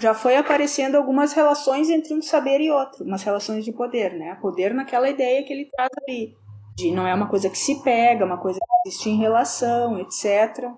já 0.00 0.12
foi 0.12 0.36
aparecendo 0.36 0.96
algumas 0.96 1.32
relações 1.32 1.88
entre 1.88 2.12
um 2.12 2.20
saber 2.20 2.60
e 2.60 2.70
outro, 2.70 3.04
umas 3.04 3.22
relações 3.22 3.64
de 3.64 3.72
poder, 3.72 4.14
né? 4.14 4.36
Poder 4.42 4.74
naquela 4.74 5.08
ideia 5.08 5.44
que 5.44 5.52
ele 5.52 5.66
traz 5.66 5.90
ali, 6.02 6.34
de 6.76 6.90
não 6.90 7.06
é 7.06 7.14
uma 7.14 7.28
coisa 7.28 7.48
que 7.48 7.56
se 7.56 7.80
pega, 7.84 8.24
uma 8.24 8.38
coisa 8.38 8.58
que 8.58 8.88
existe 8.88 9.10
em 9.10 9.16
relação, 9.16 10.00
etc. 10.00 10.72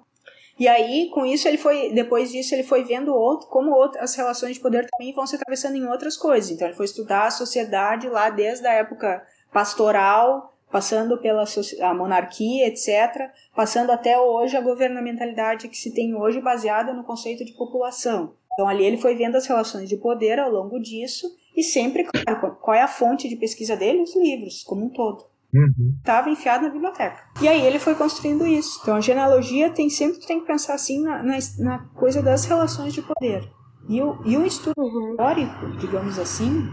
E 0.59 0.69
aí, 0.69 1.09
com 1.15 1.25
isso, 1.25 1.49
ele 1.49 1.57
foi, 1.57 1.91
depois 1.95 2.31
disso, 2.31 2.55
ele 2.55 2.63
foi 2.63 2.85
vendo 2.85 3.15
outro, 3.15 3.49
como 3.49 3.71
outras, 3.71 4.11
as 4.11 4.15
relações 4.15 4.57
de 4.57 4.61
poder 4.61 4.87
também 4.91 5.15
vão 5.15 5.27
se 5.27 5.37
atravessando 5.37 5.77
em 5.77 5.87
outras 5.87 6.19
coisas. 6.19 6.51
Então, 6.51 6.69
ele 6.69 6.77
foi 6.77 6.85
estudar 6.85 7.25
a 7.25 7.31
sociedade 7.31 8.11
lá 8.11 8.29
desde 8.29 8.67
a 8.67 8.75
época 8.75 9.23
pastoral, 9.51 10.50
passando 10.71 11.19
pela 11.19 11.45
a 11.83 11.95
monarquia, 11.95 12.67
etc., 12.69 13.31
passando 13.55 13.91
até 13.91 14.19
hoje 14.19 14.57
a 14.57 14.61
governamentalidade 14.61 15.69
que 15.69 15.77
se 15.77 15.93
tem 15.93 16.15
hoje 16.15 16.41
baseada 16.41 16.93
no 16.93 17.05
conceito 17.05 17.45
de 17.45 17.53
população. 17.53 18.35
Então, 18.53 18.69
ali 18.69 18.85
ele 18.85 18.99
foi 18.99 19.15
vendo 19.15 19.37
as 19.37 19.47
relações 19.47 19.89
de 19.89 19.97
poder 19.97 20.39
ao 20.39 20.51
longo 20.51 20.79
disso 20.81 21.27
e 21.57 21.63
sempre, 21.63 22.05
claro, 22.05 22.57
qual 22.61 22.75
é 22.77 22.83
a 22.83 22.89
fonte 22.89 23.29
de 23.29 23.37
pesquisa 23.37 23.77
dele? 23.77 24.03
Os 24.03 24.15
livros, 24.17 24.63
como 24.63 24.87
um 24.87 24.91
todo 24.91 25.25
Uhum. 25.53 25.97
estava 25.99 26.31
enfiado 26.31 26.63
na 26.65 26.71
biblioteca. 26.71 27.25
E 27.43 27.49
aí 27.49 27.67
ele 27.67 27.81
foi 27.81 27.97
construindo 27.97 28.47
isso. 28.47 28.79
Então 28.83 28.95
a 28.95 29.01
genealogia 29.01 29.69
tem 29.69 29.91
sempre 29.91 30.25
tem 30.25 30.39
que 30.41 30.47
pensar 30.47 30.75
assim 30.75 31.03
na, 31.03 31.25
na, 31.25 31.39
na 31.59 31.79
coisa 31.97 32.23
das 32.23 32.45
relações 32.45 32.95
de 32.95 33.03
poder. 33.03 33.51
E 33.89 34.01
o, 34.01 34.17
e 34.25 34.37
o 34.37 34.47
estudo 34.47 34.75
Uhum. 34.79 35.11
histórico, 35.11 35.71
digamos 35.81 36.21
assim, 36.21 36.69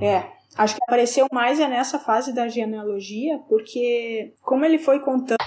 é. 0.00 0.24
Acho 0.56 0.76
que 0.76 0.84
apareceu 0.84 1.26
mais 1.32 1.58
é 1.58 1.66
nessa 1.66 1.98
fase 1.98 2.34
da 2.34 2.46
genealogia, 2.46 3.38
porque 3.48 4.34
como 4.42 4.64
ele 4.64 4.78
foi 4.78 5.00
contando, 5.00 5.38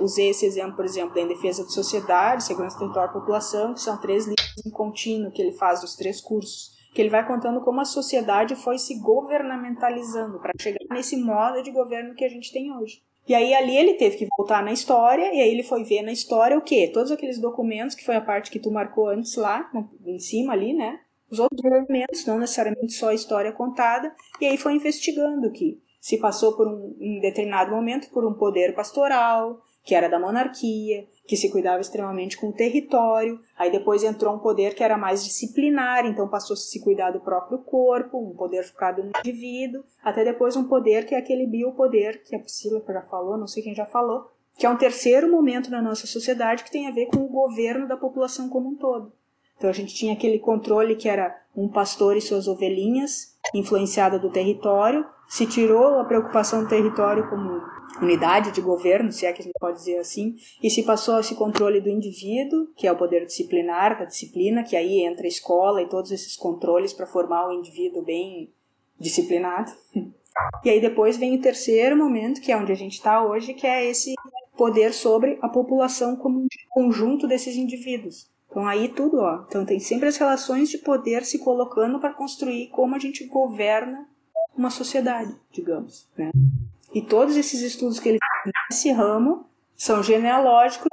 usei 0.00 0.30
esse 0.30 0.44
exemplo, 0.44 0.74
por 0.74 0.84
exemplo, 0.84 1.14
da 1.14 1.20
Em 1.20 1.28
Defesa 1.28 1.62
da 1.62 1.70
Sociedade, 1.70 2.44
Segurança 2.44 2.78
Territorial 2.78 3.10
e 3.10 3.20
População, 3.20 3.72
que 3.74 3.80
são 3.80 4.00
três 4.00 4.26
livros 4.26 4.66
em 4.66 4.70
contínuo 4.70 5.30
que 5.30 5.40
ele 5.40 5.52
faz 5.52 5.80
dos 5.80 5.94
três 5.94 6.20
cursos 6.20 6.74
que 6.94 7.02
ele 7.02 7.10
vai 7.10 7.26
contando 7.26 7.60
como 7.60 7.80
a 7.80 7.84
sociedade 7.84 8.54
foi 8.54 8.78
se 8.78 9.00
governamentalizando 9.00 10.38
para 10.38 10.52
chegar 10.58 10.78
nesse 10.90 11.16
modo 11.16 11.60
de 11.60 11.72
governo 11.72 12.14
que 12.14 12.24
a 12.24 12.28
gente 12.28 12.52
tem 12.52 12.72
hoje. 12.72 13.02
E 13.26 13.34
aí 13.34 13.52
ali 13.52 13.76
ele 13.76 13.94
teve 13.94 14.16
que 14.16 14.28
voltar 14.36 14.62
na 14.62 14.72
história, 14.72 15.34
e 15.34 15.40
aí 15.40 15.50
ele 15.50 15.62
foi 15.64 15.82
ver 15.82 16.02
na 16.02 16.12
história 16.12 16.56
o 16.56 16.62
quê? 16.62 16.90
Todos 16.92 17.10
aqueles 17.10 17.40
documentos, 17.40 17.96
que 17.96 18.04
foi 18.04 18.14
a 18.14 18.20
parte 18.20 18.50
que 18.50 18.60
tu 18.60 18.70
marcou 18.70 19.08
antes 19.08 19.34
lá, 19.34 19.68
em 20.06 20.18
cima 20.20 20.52
ali, 20.52 20.72
né? 20.72 21.00
Os 21.34 21.40
outros 21.40 21.62
documentos, 21.62 22.24
não 22.26 22.38
necessariamente 22.38 22.92
só 22.92 23.08
a 23.08 23.14
história 23.14 23.50
contada, 23.50 24.14
e 24.40 24.46
aí 24.46 24.56
foi 24.56 24.74
investigando 24.74 25.50
que 25.50 25.82
se 26.00 26.16
passou 26.16 26.56
por 26.56 26.68
um, 26.68 27.18
determinado 27.20 27.72
momento 27.72 28.08
por 28.10 28.24
um 28.24 28.34
poder 28.34 28.72
pastoral, 28.72 29.60
que 29.82 29.96
era 29.96 30.08
da 30.08 30.20
monarquia, 30.20 31.08
que 31.26 31.36
se 31.36 31.50
cuidava 31.50 31.80
extremamente 31.80 32.36
com 32.36 32.50
o 32.50 32.52
território, 32.52 33.40
aí 33.58 33.68
depois 33.68 34.04
entrou 34.04 34.32
um 34.32 34.38
poder 34.38 34.76
que 34.76 34.84
era 34.84 34.96
mais 34.96 35.24
disciplinar, 35.24 36.06
então 36.06 36.28
passou 36.28 36.54
a 36.54 36.56
se 36.56 36.80
cuidar 36.80 37.10
do 37.10 37.18
próprio 37.18 37.58
corpo, 37.58 38.16
um 38.16 38.36
poder 38.36 38.62
focado 38.62 39.02
no 39.02 39.10
indivíduo, 39.18 39.82
até 40.04 40.22
depois 40.22 40.54
um 40.54 40.68
poder 40.68 41.04
que 41.04 41.16
é 41.16 41.18
aquele 41.18 41.48
biopoder, 41.48 42.22
que 42.22 42.36
a 42.36 42.38
Priscila 42.38 42.80
já 42.86 43.02
falou, 43.02 43.36
não 43.36 43.48
sei 43.48 43.60
quem 43.60 43.74
já 43.74 43.86
falou, 43.86 44.30
que 44.56 44.66
é 44.66 44.70
um 44.70 44.78
terceiro 44.78 45.28
momento 45.28 45.68
na 45.68 45.82
nossa 45.82 46.06
sociedade 46.06 46.62
que 46.62 46.70
tem 46.70 46.86
a 46.86 46.92
ver 46.92 47.06
com 47.06 47.16
o 47.16 47.28
governo 47.28 47.88
da 47.88 47.96
população 47.96 48.48
como 48.48 48.68
um 48.68 48.76
todo. 48.76 49.12
Então 49.56 49.70
a 49.70 49.72
gente 49.72 49.94
tinha 49.94 50.12
aquele 50.12 50.38
controle 50.38 50.96
que 50.96 51.08
era 51.08 51.34
um 51.56 51.68
pastor 51.68 52.16
e 52.16 52.20
suas 52.20 52.48
ovelhinhas, 52.48 53.36
influenciada 53.54 54.18
do 54.18 54.30
território, 54.30 55.06
se 55.28 55.46
tirou 55.46 55.98
a 55.98 56.04
preocupação 56.04 56.62
do 56.62 56.68
território 56.68 57.28
como 57.28 57.62
unidade 58.02 58.50
de 58.50 58.60
governo, 58.60 59.12
se 59.12 59.24
é 59.24 59.32
que 59.32 59.40
a 59.40 59.44
gente 59.44 59.58
pode 59.58 59.78
dizer 59.78 59.98
assim, 59.98 60.36
e 60.62 60.68
se 60.68 60.82
passou 60.82 61.18
esse 61.18 61.34
controle 61.34 61.80
do 61.80 61.88
indivíduo, 61.88 62.68
que 62.76 62.86
é 62.86 62.92
o 62.92 62.96
poder 62.96 63.24
disciplinar, 63.24 63.98
da 63.98 64.04
disciplina, 64.04 64.64
que 64.64 64.76
aí 64.76 65.02
entra 65.02 65.24
a 65.24 65.28
escola 65.28 65.82
e 65.82 65.88
todos 65.88 66.10
esses 66.10 66.36
controles 66.36 66.92
para 66.92 67.06
formar 67.06 67.48
o 67.48 67.52
indivíduo 67.52 68.02
bem 68.02 68.52
disciplinado. 68.98 69.72
E 70.64 70.70
aí 70.70 70.80
depois 70.80 71.16
vem 71.16 71.36
o 71.36 71.40
terceiro 71.40 71.96
momento, 71.96 72.40
que 72.40 72.50
é 72.50 72.56
onde 72.56 72.72
a 72.72 72.76
gente 72.76 72.94
está 72.94 73.24
hoje, 73.24 73.54
que 73.54 73.66
é 73.66 73.84
esse 73.88 74.14
poder 74.56 74.92
sobre 74.92 75.38
a 75.40 75.48
população 75.48 76.16
como 76.16 76.40
um 76.40 76.46
conjunto 76.70 77.26
desses 77.26 77.56
indivíduos. 77.56 78.28
Então 78.54 78.68
aí 78.68 78.88
tudo, 78.88 79.18
ó. 79.18 79.42
Então 79.48 79.64
tem 79.64 79.80
sempre 79.80 80.08
as 80.08 80.16
relações 80.16 80.68
de 80.68 80.78
poder 80.78 81.24
se 81.24 81.40
colocando 81.40 81.98
para 81.98 82.14
construir 82.14 82.68
como 82.68 82.94
a 82.94 83.00
gente 83.00 83.26
governa 83.26 84.06
uma 84.56 84.70
sociedade, 84.70 85.34
digamos, 85.50 86.06
né? 86.16 86.30
E 86.94 87.02
todos 87.02 87.36
esses 87.36 87.60
estudos 87.62 87.98
que 87.98 88.10
ele 88.10 88.18
nesse 88.70 88.92
ramo 88.92 89.44
são 89.76 90.04
genealógicos, 90.04 90.86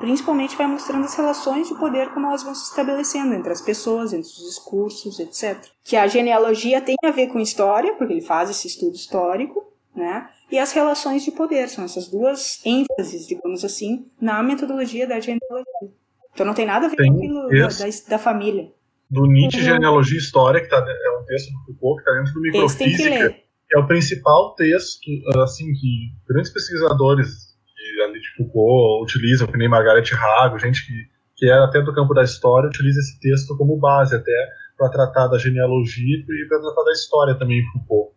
principalmente 0.00 0.56
vai 0.56 0.66
mostrando 0.66 1.04
as 1.04 1.14
relações 1.14 1.68
de 1.68 1.78
poder 1.78 2.12
como 2.12 2.26
elas 2.26 2.42
vão 2.42 2.56
se 2.56 2.64
estabelecendo 2.64 3.34
entre 3.34 3.52
as 3.52 3.60
pessoas, 3.60 4.12
entre 4.12 4.26
os 4.28 4.44
discursos, 4.48 5.20
etc. 5.20 5.64
Que 5.84 5.94
a 5.94 6.08
genealogia 6.08 6.80
tem 6.80 6.96
a 7.04 7.12
ver 7.12 7.28
com 7.28 7.38
história, 7.38 7.94
porque 7.94 8.14
ele 8.14 8.20
faz 8.20 8.50
esse 8.50 8.66
estudo 8.66 8.96
histórico, 8.96 9.64
né? 9.94 10.28
E 10.50 10.58
as 10.58 10.72
relações 10.72 11.22
de 11.22 11.30
poder 11.30 11.68
são 11.68 11.84
essas 11.84 12.08
duas 12.08 12.60
ênfases, 12.66 13.28
digamos 13.28 13.64
assim, 13.64 14.10
na 14.20 14.42
metodologia 14.42 15.06
da 15.06 15.20
genealogia. 15.20 15.99
Então 16.32 16.46
não 16.46 16.54
tem 16.54 16.66
nada 16.66 16.86
a 16.86 16.88
ver 16.88 16.96
tem 16.96 17.12
com 17.12 17.18
aquilo 17.18 17.48
da, 17.48 17.68
da, 17.68 17.86
da, 18.08 18.18
família. 18.18 18.70
Do 19.10 19.26
Nietzsche 19.26 19.58
uhum. 19.58 19.64
Genealogia 19.64 20.16
e 20.16 20.20
História, 20.20 20.60
que 20.60 20.68
tá, 20.68 20.76
é 20.76 21.18
um 21.18 21.24
texto 21.26 21.50
do 21.50 21.64
Foucault, 21.66 22.02
que 22.02 22.08
está 22.08 22.20
dentro 22.20 22.34
do 22.34 22.40
Microfísica, 22.40 23.36
é 23.72 23.78
o 23.78 23.86
principal 23.86 24.54
texto 24.54 25.00
assim, 25.42 25.72
que 25.72 26.12
grandes 26.28 26.52
pesquisadores 26.52 27.28
de, 27.76 28.02
ali 28.02 28.20
de 28.20 28.28
Foucault 28.36 29.04
utilizam, 29.04 29.46
que 29.46 29.58
nem 29.58 29.68
Margaret 29.68 30.04
Hago, 30.12 30.58
gente 30.58 30.86
que, 30.86 30.92
que 31.36 31.46
é 31.50 31.52
até 31.52 31.80
do 31.80 31.94
campo 31.94 32.14
da 32.14 32.22
história, 32.22 32.68
utiliza 32.68 33.00
esse 33.00 33.18
texto 33.20 33.56
como 33.56 33.78
base 33.78 34.14
até 34.14 34.48
para 34.76 34.90
tratar 34.90 35.28
da 35.28 35.38
genealogia 35.38 36.16
e 36.16 36.48
para 36.48 36.60
tratar 36.60 36.84
da 36.84 36.92
história 36.92 37.34
também 37.38 37.62
Foucault. 37.72 38.14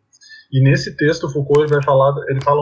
E 0.51 0.63
nesse 0.63 0.95
texto 0.95 1.31
Foucault 1.31 1.67
vai 1.69 1.83
falar, 1.83 2.13
ele 2.29 2.41
fala 2.41 2.61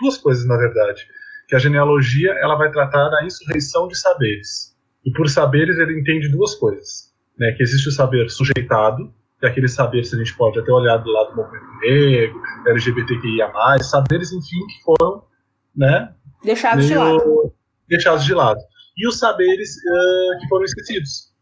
duas 0.00 0.16
coisas 0.16 0.46
na 0.46 0.56
verdade, 0.56 1.06
que 1.48 1.54
a 1.54 1.58
genealogia 1.58 2.32
ela 2.40 2.56
vai 2.56 2.70
tratar 2.70 3.08
da 3.08 3.24
insurreição 3.24 3.86
de 3.88 3.96
saberes 3.96 4.71
e 5.04 5.12
por 5.12 5.28
saberes 5.28 5.78
ele 5.78 5.98
entende 5.98 6.28
duas 6.28 6.54
coisas. 6.54 7.12
Né, 7.38 7.50
que 7.52 7.62
existe 7.62 7.88
o 7.88 7.92
saber 7.92 8.28
sujeitado, 8.30 9.12
que 9.40 9.46
é 9.46 9.48
aquele 9.48 9.66
saber 9.66 10.02
que 10.02 10.14
a 10.14 10.18
gente 10.18 10.36
pode 10.36 10.60
até 10.60 10.70
olhar 10.70 10.98
do 10.98 11.10
lado 11.10 11.30
do 11.30 11.36
movimento 11.36 11.64
negro, 11.80 12.40
LGBTQIA+, 12.66 13.50
saberes, 13.80 14.32
enfim, 14.32 14.66
que 14.66 14.84
foram 14.84 15.24
né, 15.74 16.14
deixados 16.44 16.86
de 16.86 16.94
lado. 16.94 17.54
Deixados 17.88 18.24
de 18.24 18.34
lado. 18.34 18.60
E 18.96 19.08
os 19.08 19.18
saberes 19.18 19.70
uh, 19.76 20.40
que 20.40 20.48
foram 20.48 20.64
esquecidos 20.64 21.32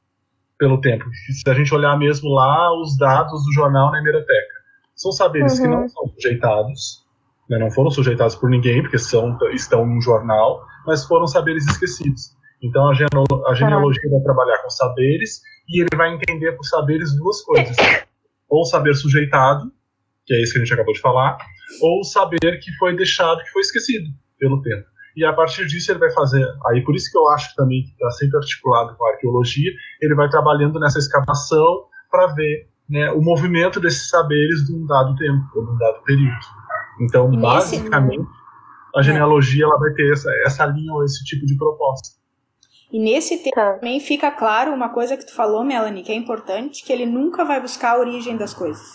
pelo 0.59 0.81
tempo. 0.81 1.05
Se 1.33 1.51
a 1.51 1.55
gente 1.55 1.75
olhar 1.75 1.99
mesmo 1.99 2.31
lá 2.31 2.73
os 2.81 2.97
dados 2.97 3.45
do 3.45 3.53
jornal 3.53 3.91
na 3.91 3.99
hemeroteca, 3.99 4.55
são 4.95 5.11
saberes 5.11 5.59
uhum. 5.59 5.63
que 5.63 5.69
não 5.69 5.89
são 5.89 6.09
sujeitados, 6.15 7.05
né, 7.49 7.59
não 7.59 7.71
foram 7.71 7.91
sujeitados 7.91 8.37
por 8.37 8.49
ninguém, 8.49 8.83
porque 8.83 8.99
são, 8.99 9.37
estão 9.53 9.85
num 9.85 10.01
jornal, 10.01 10.65
mas 10.87 11.05
foram 11.05 11.27
saberes 11.27 11.67
esquecidos. 11.67 12.37
Então 12.63 12.89
a, 12.89 12.91
a 12.91 13.55
genealogia 13.55 14.11
vai 14.11 14.21
trabalhar 14.21 14.59
com 14.63 14.71
saberes 14.71 15.41
e 15.69 15.81
ele 15.81 15.97
vai 15.97 16.15
entender 16.15 16.53
por 16.53 16.65
saberes 16.65 17.17
duas 17.17 17.43
coisas: 17.43 17.77
ou 18.49 18.65
saber 18.65 18.95
sujeitado, 18.95 19.71
que 20.27 20.35
é 20.35 20.43
isso 20.43 20.53
que 20.53 20.59
a 20.59 20.65
gente 20.65 20.75
acabou 20.75 20.93
de 20.93 21.01
falar, 21.01 21.39
ou 21.81 22.05
saber 22.05 22.59
que 22.61 22.73
foi 22.77 22.95
deixado, 22.95 23.43
que 23.43 23.51
foi 23.51 23.63
esquecido 23.63 24.09
pelo 24.39 24.61
tempo. 24.63 24.85
E 25.17 25.25
a 25.25 25.33
partir 25.33 25.67
disso 25.67 25.91
ele 25.91 25.99
vai 25.99 26.11
fazer, 26.13 26.47
aí 26.69 26.85
por 26.85 26.95
isso 26.95 27.11
que 27.11 27.19
eu 27.19 27.29
acho 27.31 27.55
também 27.57 27.83
que 27.83 27.91
está 27.91 28.11
sempre 28.13 28.39
articulado 28.39 28.97
com 28.97 29.05
a 29.07 29.11
arqueologia, 29.11 29.71
ele 30.01 30.15
vai 30.15 30.29
trabalhando 30.29 30.79
nessa 30.79 30.99
escavação 30.99 31.85
para 32.11 32.29
ver 32.29 32.69
né, 32.89 33.11
o 33.13 33.21
movimento 33.21 33.81
desses 33.81 34.09
saberes 34.09 34.67
de 34.67 34.75
um 34.75 34.87
dado 34.87 35.15
tempo, 35.17 35.45
ou 35.55 35.65
de 35.65 35.73
um 35.73 35.79
dado 35.79 36.03
período. 36.03 36.39
Então, 37.01 37.31
basicamente, 37.31 38.27
a 38.95 39.03
genealogia 39.03 39.65
ela 39.65 39.79
vai 39.79 39.93
ter 39.95 40.13
essa, 40.13 40.31
essa 40.45 40.67
linha 40.67 40.93
ou 40.93 41.05
esse 41.05 41.25
tipo 41.25 41.47
de 41.47 41.57
proposta. 41.57 42.20
E 42.93 42.99
nesse 42.99 43.37
texto 43.39 43.55
tá. 43.55 43.75
também 43.75 44.01
fica 44.01 44.31
claro 44.31 44.73
uma 44.73 44.89
coisa 44.89 45.17
que 45.17 45.25
tu 45.25 45.35
falou, 45.35 45.65
Melanie, 45.65 46.03
que 46.03 46.11
é 46.11 46.15
importante, 46.15 46.85
que 46.85 46.93
ele 46.93 47.07
nunca 47.07 47.45
vai 47.45 47.61
buscar 47.61 47.93
a 47.95 48.01
origem 48.01 48.37
das 48.37 48.53
coisas. 48.53 48.87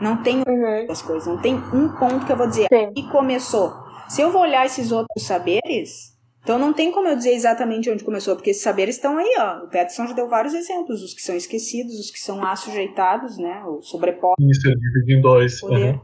Não 0.00 0.22
tem 0.22 0.38
uhum. 0.38 0.86
das 0.86 1.02
coisas, 1.02 1.26
não 1.26 1.40
tem 1.40 1.54
um 1.54 1.88
ponto 1.98 2.24
que 2.24 2.32
eu 2.32 2.36
vou 2.36 2.46
dizer 2.46 2.68
e 2.96 3.02
começou. 3.04 3.72
Se 4.08 4.22
eu 4.22 4.30
vou 4.30 4.40
olhar 4.40 4.64
esses 4.64 4.90
outros 4.90 5.26
saberes, 5.26 6.18
então 6.42 6.58
não 6.58 6.72
tem 6.72 6.90
como 6.90 7.06
eu 7.06 7.16
dizer 7.16 7.34
exatamente 7.34 7.90
onde 7.90 8.02
começou, 8.02 8.34
porque 8.34 8.50
esses 8.50 8.62
saberes 8.62 8.96
estão 8.96 9.18
aí, 9.18 9.36
ó. 9.38 9.64
O 9.64 9.68
Peterson 9.68 10.06
já 10.06 10.14
deu 10.14 10.26
vários 10.26 10.54
exemplos, 10.54 11.02
os 11.02 11.12
que 11.12 11.20
são 11.20 11.36
esquecidos, 11.36 12.00
os 12.00 12.10
que 12.10 12.18
são 12.18 12.42
assujeitados, 12.44 13.36
né, 13.36 13.62
o 13.66 13.82
sobrepostos. 13.82 14.44
Isso, 14.44 14.62
dividido 14.62 15.18
em 15.18 15.20
dois. 15.20 15.62
Uhum. 15.62 16.00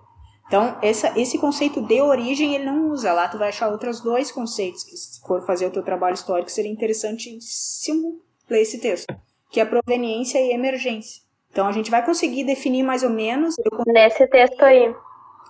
Então, 0.47 0.79
essa, 0.81 1.13
esse 1.19 1.39
conceito 1.39 1.81
de 1.81 2.01
origem 2.01 2.55
ele 2.55 2.65
não 2.65 2.91
usa. 2.91 3.13
Lá 3.13 3.29
tu 3.29 3.37
vai 3.37 3.49
achar 3.49 3.69
outros 3.69 4.01
dois 4.01 4.31
conceitos 4.31 4.85
que, 4.85 4.97
se 4.97 5.21
for 5.21 5.45
fazer 5.45 5.67
o 5.67 5.71
teu 5.71 5.83
trabalho 5.83 6.15
histórico, 6.15 6.51
seria 6.51 6.71
interessantíssimo 6.71 8.21
ler 8.49 8.63
esse 8.63 8.79
texto, 8.79 9.13
que 9.51 9.61
é 9.61 9.65
proveniência 9.65 10.39
e 10.39 10.53
emergência. 10.53 11.23
Então, 11.51 11.67
a 11.67 11.73
gente 11.73 11.91
vai 11.91 12.05
conseguir 12.05 12.45
definir 12.45 12.83
mais 12.83 13.03
ou 13.03 13.11
menos... 13.11 13.57
Nesse 13.87 14.27
texto 14.29 14.63
aí. 14.63 14.95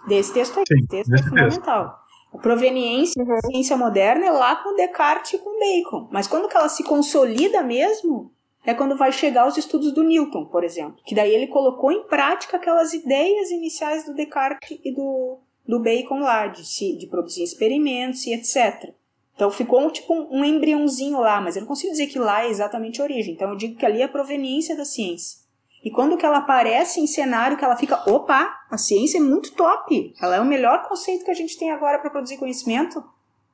Desse 0.06 0.32
texto 0.32 0.58
aí. 0.58 0.64
Sim, 0.66 0.74
esse 0.78 0.88
texto 0.88 1.14
é 1.14 1.22
fundamental. 1.22 1.84
Texto. 1.84 2.06
A 2.32 2.38
proveniência 2.38 3.22
uhum. 3.22 3.28
da 3.28 3.40
ciência 3.40 3.76
moderna 3.76 4.26
é 4.26 4.30
lá 4.30 4.56
com 4.56 4.74
Descartes 4.76 5.34
e 5.34 5.38
com 5.38 5.58
Bacon. 5.58 6.08
Mas 6.10 6.26
quando 6.26 6.48
que 6.48 6.56
ela 6.56 6.68
se 6.68 6.84
consolida 6.84 7.62
mesmo, 7.62 8.30
é 8.66 8.74
quando 8.74 8.96
vai 8.96 9.12
chegar 9.12 9.46
os 9.46 9.56
estudos 9.56 9.92
do 9.92 10.02
Newton, 10.02 10.44
por 10.46 10.64
exemplo, 10.64 10.96
que 11.06 11.14
daí 11.14 11.32
ele 11.32 11.46
colocou 11.46 11.92
em 11.92 12.02
prática 12.02 12.56
aquelas 12.56 12.92
ideias 12.92 13.50
iniciais 13.50 14.04
do 14.04 14.12
Descartes 14.12 14.78
e 14.84 14.92
do, 14.92 15.38
do 15.66 15.80
Bacon 15.80 16.18
lá, 16.18 16.48
de, 16.48 16.62
de 16.98 17.06
produzir 17.06 17.44
experimentos 17.44 18.26
e 18.26 18.34
etc. 18.34 18.92
Então 19.36 19.52
ficou 19.52 19.88
tipo 19.92 20.12
um, 20.12 20.40
um 20.40 20.44
embriãozinho 20.44 21.20
lá, 21.20 21.40
mas 21.40 21.54
eu 21.54 21.60
não 21.60 21.68
consigo 21.68 21.92
dizer 21.92 22.08
que 22.08 22.18
lá 22.18 22.44
é 22.44 22.48
exatamente 22.48 23.00
a 23.00 23.04
origem. 23.04 23.34
Então 23.34 23.50
eu 23.50 23.56
digo 23.56 23.78
que 23.78 23.86
ali 23.86 24.02
é 24.02 24.04
a 24.04 24.08
proveniência 24.08 24.76
da 24.76 24.84
ciência. 24.84 25.38
E 25.84 25.90
quando 25.90 26.16
que 26.16 26.26
ela 26.26 26.38
aparece 26.38 27.00
em 27.00 27.06
cenário 27.06 27.56
que 27.56 27.64
ela 27.64 27.76
fica, 27.76 28.02
opa, 28.10 28.52
a 28.68 28.76
ciência 28.76 29.18
é 29.18 29.20
muito 29.20 29.52
top, 29.52 30.12
ela 30.20 30.34
é 30.34 30.40
o 30.40 30.44
melhor 30.44 30.82
conceito 30.88 31.24
que 31.24 31.30
a 31.30 31.34
gente 31.34 31.56
tem 31.56 31.70
agora 31.70 32.00
para 32.00 32.10
produzir 32.10 32.38
conhecimento, 32.38 33.04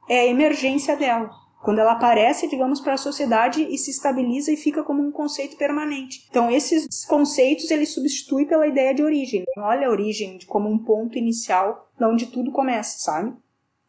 é 0.08 0.20
a 0.20 0.26
emergência 0.26 0.96
dela 0.96 1.41
quando 1.62 1.78
ela 1.78 1.92
aparece, 1.92 2.48
digamos, 2.48 2.80
para 2.80 2.94
a 2.94 2.98
sociedade 2.98 3.62
e 3.62 3.78
se 3.78 3.90
estabiliza 3.90 4.50
e 4.50 4.56
fica 4.56 4.82
como 4.82 5.00
um 5.00 5.12
conceito 5.12 5.56
permanente. 5.56 6.26
Então, 6.28 6.50
esses 6.50 7.04
conceitos 7.06 7.70
ele 7.70 7.86
substitui 7.86 8.46
pela 8.46 8.66
ideia 8.66 8.92
de 8.92 9.02
origem. 9.02 9.44
Olha 9.56 9.86
a 9.86 9.90
origem 9.90 10.38
como 10.46 10.68
um 10.68 10.78
ponto 10.78 11.16
inicial 11.16 11.88
de 11.96 12.04
onde 12.04 12.26
tudo 12.26 12.50
começa, 12.50 12.98
sabe? 12.98 13.32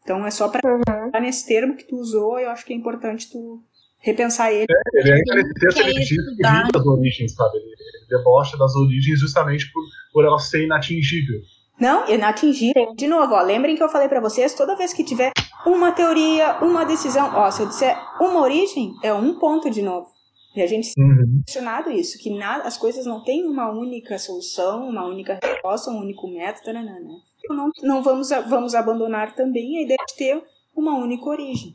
Então, 0.02 0.24
é 0.24 0.30
só 0.30 0.48
para 0.48 0.60
uhum. 0.72 1.20
nesse 1.20 1.46
termo 1.46 1.74
que 1.74 1.84
tu 1.84 1.96
usou, 1.96 2.38
eu 2.38 2.50
acho 2.50 2.64
que 2.64 2.72
é 2.72 2.76
importante 2.76 3.28
tu 3.30 3.60
repensar 3.98 4.52
ele. 4.52 4.66
É, 4.68 5.00
ele 5.00 5.10
é 5.10 5.42
texto 5.58 5.80
ele 5.80 5.94
diz 5.94 6.08
que 6.08 6.72
das 6.72 6.86
origens, 6.86 7.34
sabe? 7.34 7.56
Ele, 7.56 7.66
ele 7.66 8.06
debocha 8.18 8.56
das 8.56 8.76
origens 8.76 9.18
justamente 9.18 9.72
por, 9.72 9.82
por 10.12 10.24
ela 10.24 10.38
ser 10.38 10.64
inatingível. 10.64 11.40
Não, 11.80 12.08
inatingível. 12.08 12.94
De 12.94 13.08
novo, 13.08 13.34
ó, 13.34 13.42
lembrem 13.42 13.74
que 13.74 13.82
eu 13.82 13.88
falei 13.88 14.08
para 14.08 14.20
vocês, 14.20 14.54
toda 14.54 14.76
vez 14.76 14.92
que 14.92 15.02
tiver 15.02 15.32
uma 15.66 15.92
teoria, 15.92 16.58
uma 16.62 16.84
decisão, 16.84 17.30
ó, 17.34 17.50
se 17.50 17.62
eu 17.62 17.66
disser 17.66 17.96
uma 18.20 18.40
origem, 18.40 18.94
é 19.02 19.12
um 19.12 19.38
ponto 19.38 19.70
de 19.70 19.82
novo. 19.82 20.08
E 20.54 20.62
a 20.62 20.66
gente 20.66 20.92
uhum. 20.96 21.42
questionado 21.44 21.90
isso, 21.90 22.18
que 22.18 22.30
nada, 22.30 22.64
as 22.64 22.76
coisas 22.76 23.04
não 23.04 23.24
têm 23.24 23.44
uma 23.44 23.70
única 23.70 24.18
solução, 24.18 24.88
uma 24.88 25.04
única 25.04 25.38
resposta, 25.42 25.90
um 25.90 25.98
único 25.98 26.28
método, 26.28 26.72
né? 26.72 26.96
Então 27.38 27.56
não, 27.56 27.70
não 27.82 28.02
vamos, 28.02 28.30
vamos 28.48 28.74
abandonar 28.74 29.34
também 29.34 29.78
a 29.78 29.82
ideia 29.82 29.98
de 30.06 30.16
ter 30.16 30.44
uma 30.76 30.96
única 30.96 31.24
origem. 31.24 31.74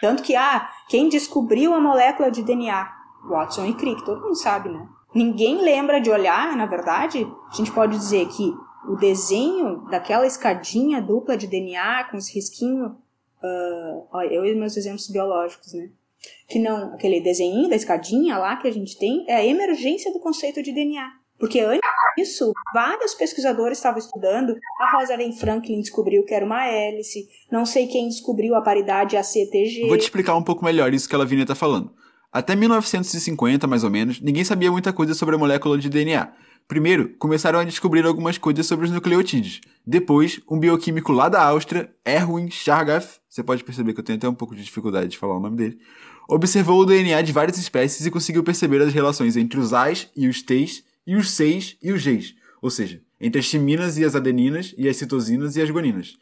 Tanto 0.00 0.22
que, 0.22 0.36
ah, 0.36 0.70
quem 0.88 1.08
descobriu 1.08 1.74
a 1.74 1.80
molécula 1.80 2.30
de 2.30 2.42
DNA? 2.42 2.88
Watson 3.28 3.66
e 3.66 3.74
Crick, 3.74 4.04
todo 4.04 4.20
mundo 4.20 4.36
sabe, 4.36 4.68
né? 4.68 4.86
Ninguém 5.14 5.60
lembra 5.60 6.00
de 6.00 6.10
olhar, 6.10 6.56
na 6.56 6.66
verdade, 6.66 7.26
a 7.50 7.54
gente 7.54 7.72
pode 7.72 7.96
dizer 7.96 8.26
que 8.28 8.52
o 8.88 8.96
desenho 8.96 9.86
daquela 9.88 10.26
escadinha 10.26 11.00
dupla 11.00 11.36
de 11.36 11.46
DNA 11.46 12.04
com 12.10 12.16
os 12.16 12.28
risquinhos, 12.28 12.92
uh, 13.44 14.20
eu 14.30 14.44
e 14.44 14.54
meus 14.54 14.76
exemplos 14.76 15.08
biológicos, 15.08 15.72
né? 15.74 15.90
Que 16.48 16.58
não, 16.58 16.94
aquele 16.94 17.20
desenho 17.20 17.68
da 17.68 17.76
escadinha 17.76 18.38
lá 18.38 18.56
que 18.56 18.66
a 18.66 18.72
gente 18.72 18.98
tem 18.98 19.24
é 19.28 19.34
a 19.34 19.44
emergência 19.44 20.12
do 20.12 20.20
conceito 20.20 20.62
de 20.62 20.72
DNA. 20.72 21.24
Porque 21.38 21.60
antes 21.60 21.80
isso, 22.18 22.52
vários 22.72 23.14
pesquisadores 23.14 23.78
estavam 23.78 23.98
estudando. 23.98 24.56
A 24.80 24.96
Rosalind 24.96 25.34
Franklin 25.34 25.80
descobriu 25.80 26.24
que 26.24 26.32
era 26.32 26.44
uma 26.44 26.64
hélice. 26.66 27.28
Não 27.50 27.66
sei 27.66 27.86
quem 27.86 28.08
descobriu 28.08 28.54
a 28.54 28.62
paridade 28.62 29.16
ACTG. 29.16 29.88
Vou 29.88 29.98
te 29.98 30.02
explicar 30.02 30.36
um 30.36 30.42
pouco 30.42 30.64
melhor 30.64 30.94
isso 30.94 31.08
que 31.08 31.14
a 31.14 31.18
Lavínia 31.18 31.42
está 31.42 31.54
falando. 31.54 31.92
Até 32.32 32.56
1950, 32.56 33.66
mais 33.66 33.84
ou 33.84 33.90
menos, 33.90 34.20
ninguém 34.20 34.44
sabia 34.44 34.70
muita 34.70 34.92
coisa 34.92 35.14
sobre 35.14 35.34
a 35.34 35.38
molécula 35.38 35.76
de 35.76 35.88
DNA. 35.88 36.32
Primeiro, 36.66 37.10
começaram 37.18 37.58
a 37.58 37.64
descobrir 37.64 38.06
algumas 38.06 38.38
coisas 38.38 38.66
sobre 38.66 38.86
os 38.86 38.90
nucleotídeos. 38.90 39.60
Depois, 39.86 40.40
um 40.50 40.58
bioquímico 40.58 41.12
lá 41.12 41.28
da 41.28 41.42
Áustria, 41.42 41.90
Erwin 42.04 42.50
Chargaff, 42.50 43.18
você 43.28 43.42
pode 43.42 43.62
perceber 43.62 43.92
que 43.92 44.00
eu 44.00 44.04
tenho 44.04 44.16
até 44.16 44.26
um 44.26 44.34
pouco 44.34 44.56
de 44.56 44.64
dificuldade 44.64 45.08
de 45.08 45.18
falar 45.18 45.36
o 45.36 45.40
nome 45.40 45.56
dele, 45.56 45.78
observou 46.26 46.80
o 46.80 46.86
DNA 46.86 47.20
de 47.20 47.32
várias 47.32 47.58
espécies 47.58 48.06
e 48.06 48.10
conseguiu 48.10 48.42
perceber 48.42 48.80
as 48.80 48.94
relações 48.94 49.36
entre 49.36 49.60
os 49.60 49.74
A's 49.74 50.08
e 50.16 50.26
os 50.26 50.40
T's, 50.42 50.82
e 51.06 51.16
os 51.16 51.36
C's 51.36 51.76
e 51.82 51.92
os 51.92 52.02
G's, 52.02 52.34
ou 52.62 52.70
seja, 52.70 53.02
entre 53.20 53.40
as 53.40 53.48
timinas 53.48 53.98
e 53.98 54.04
as 54.04 54.16
adeninas, 54.16 54.74
e 54.78 54.88
as 54.88 54.96
citosinas 54.96 55.56
e 55.56 55.60
as 55.60 55.68
guaninas. 55.68 56.16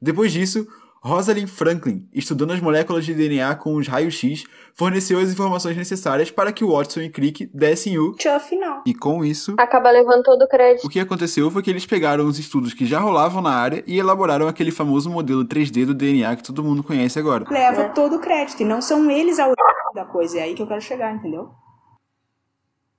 Depois 0.00 0.32
disso, 0.32 0.64
Rosalind 1.02 1.48
Franklin, 1.48 2.08
estudando 2.12 2.52
as 2.52 2.60
moléculas 2.60 3.04
de 3.04 3.14
DNA 3.14 3.54
com 3.54 3.74
os 3.74 3.86
raios-x, 3.86 4.44
forneceu 4.74 5.18
as 5.18 5.30
informações 5.30 5.76
necessárias 5.76 6.30
para 6.30 6.52
que 6.52 6.64
Watson 6.64 7.00
e 7.02 7.08
Crick 7.08 7.46
dessem 7.54 7.98
o 7.98 8.14
tchau 8.14 8.38
final. 8.40 8.82
E 8.84 8.94
com 8.94 9.24
isso, 9.24 9.54
acaba 9.58 9.90
levando 9.90 10.22
todo 10.22 10.42
o 10.42 10.48
crédito. 10.48 10.86
O 10.86 10.90
que 10.90 11.00
aconteceu 11.00 11.50
foi 11.50 11.62
que 11.62 11.70
eles 11.70 11.86
pegaram 11.86 12.26
os 12.26 12.38
estudos 12.38 12.74
que 12.74 12.84
já 12.84 12.98
rolavam 12.98 13.40
na 13.40 13.52
área 13.52 13.82
e 13.86 13.98
elaboraram 13.98 14.48
aquele 14.48 14.72
famoso 14.72 15.08
modelo 15.08 15.44
3D 15.44 15.86
do 15.86 15.94
DNA 15.94 16.34
que 16.36 16.42
todo 16.42 16.64
mundo 16.64 16.82
conhece 16.82 17.18
agora. 17.18 17.44
Leva 17.48 17.82
é. 17.82 17.88
todo 17.90 18.16
o 18.16 18.20
crédito 18.20 18.62
e 18.62 18.66
não 18.66 18.80
são 18.80 19.10
eles 19.10 19.38
a 19.38 19.44
origem 19.44 19.94
da 19.94 20.04
coisa, 20.04 20.38
é 20.38 20.42
aí 20.42 20.54
que 20.54 20.62
eu 20.62 20.66
quero 20.66 20.80
chegar, 20.80 21.14
entendeu? 21.14 21.50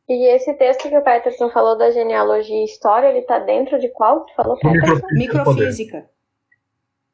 E 0.07 0.35
esse 0.35 0.51
texto 0.55 0.89
que 0.89 0.97
o 0.97 1.03
Peterson 1.03 1.49
falou 1.51 1.77
da 1.77 1.91
genealogia 1.91 2.55
e 2.55 2.65
história, 2.65 3.09
ele 3.09 3.21
tá 3.21 3.37
dentro 3.37 3.77
de 3.77 3.89
qual 3.89 4.25
que 4.25 4.35
falou 4.35 4.57
Peterson? 4.57 5.05
Microfísica. 5.11 6.09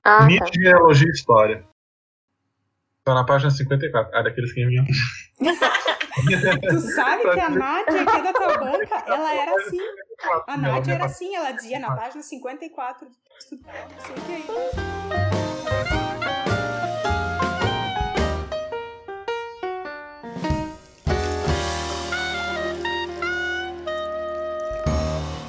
Ah, 0.08 0.28
Minha 0.28 0.40
tá. 0.40 0.52
genealogia 0.54 1.08
e 1.08 1.12
história. 1.12 1.68
Tá 3.04 3.16
na 3.16 3.26
página 3.26 3.50
54. 3.50 4.12
Ah, 4.16 4.22
daqueles 4.22 4.54
que 4.54 4.64
me 4.64 4.86
Tu 6.70 6.80
sabe 6.80 7.24
que 7.24 7.40
a 7.40 7.50
Nádia, 7.50 8.06
que 8.06 8.18
é 8.18 8.22
da 8.22 8.32
tua 8.32 8.58
banca, 8.58 9.04
ela 9.08 9.34
era 9.34 9.52
assim. 9.56 9.80
A 10.48 10.58
Nádia 10.58 10.94
era 10.94 11.06
assim, 11.06 11.36
ela 11.36 11.52
dizia 11.52 11.80
na 11.80 11.96
página 11.96 12.22
54. 12.22 13.08
Não 13.08 13.16
sei 13.40 13.58
o 13.58 14.22
que 14.22 14.32
é 14.32 14.40
isso. 14.40 14.76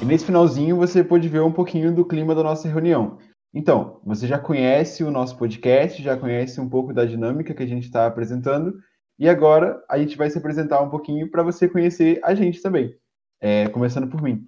E 0.01 0.05
nesse 0.05 0.25
finalzinho 0.25 0.75
você 0.75 1.03
pode 1.03 1.29
ver 1.29 1.41
um 1.41 1.51
pouquinho 1.51 1.93
do 1.93 2.03
clima 2.03 2.33
da 2.33 2.41
nossa 2.41 2.67
reunião. 2.67 3.19
Então, 3.53 4.01
você 4.03 4.27
já 4.27 4.37
conhece 4.37 5.03
o 5.03 5.11
nosso 5.11 5.37
podcast, 5.37 6.01
já 6.01 6.17
conhece 6.17 6.59
um 6.59 6.69
pouco 6.69 6.93
da 6.93 7.05
dinâmica 7.05 7.53
que 7.53 7.63
a 7.63 7.67
gente 7.67 7.85
está 7.85 8.05
apresentando, 8.05 8.77
e 9.17 9.27
agora 9.27 9.83
a 9.89 9.97
gente 9.97 10.15
vai 10.15 10.29
se 10.29 10.37
apresentar 10.37 10.81
um 10.81 10.89
pouquinho 10.89 11.29
para 11.31 11.43
você 11.43 11.67
conhecer 11.67 12.19
a 12.23 12.35
gente 12.35 12.61
também. 12.61 12.95
É, 13.39 13.67
começando 13.69 14.07
por 14.07 14.21
mim. 14.21 14.47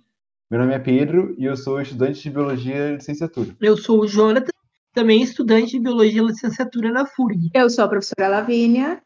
Meu 0.49 0.59
nome 0.59 0.73
é 0.73 0.79
Pedro 0.79 1.35
e 1.37 1.45
eu 1.45 1.55
sou 1.55 1.81
estudante 1.81 2.21
de 2.21 2.29
Biologia 2.29 2.95
Licenciatura. 2.95 3.55
Eu 3.61 3.77
sou 3.77 4.01
o 4.01 4.07
Jonathan, 4.07 4.51
também 4.93 5.21
estudante 5.21 5.71
de 5.71 5.79
Biologia 5.79 6.21
Licenciatura 6.21 6.91
na 6.91 7.05
FURG. 7.05 7.49
Eu 7.53 7.69
sou 7.69 7.85
a 7.85 7.87
professora 7.87 8.27
Lavínia 8.27 9.01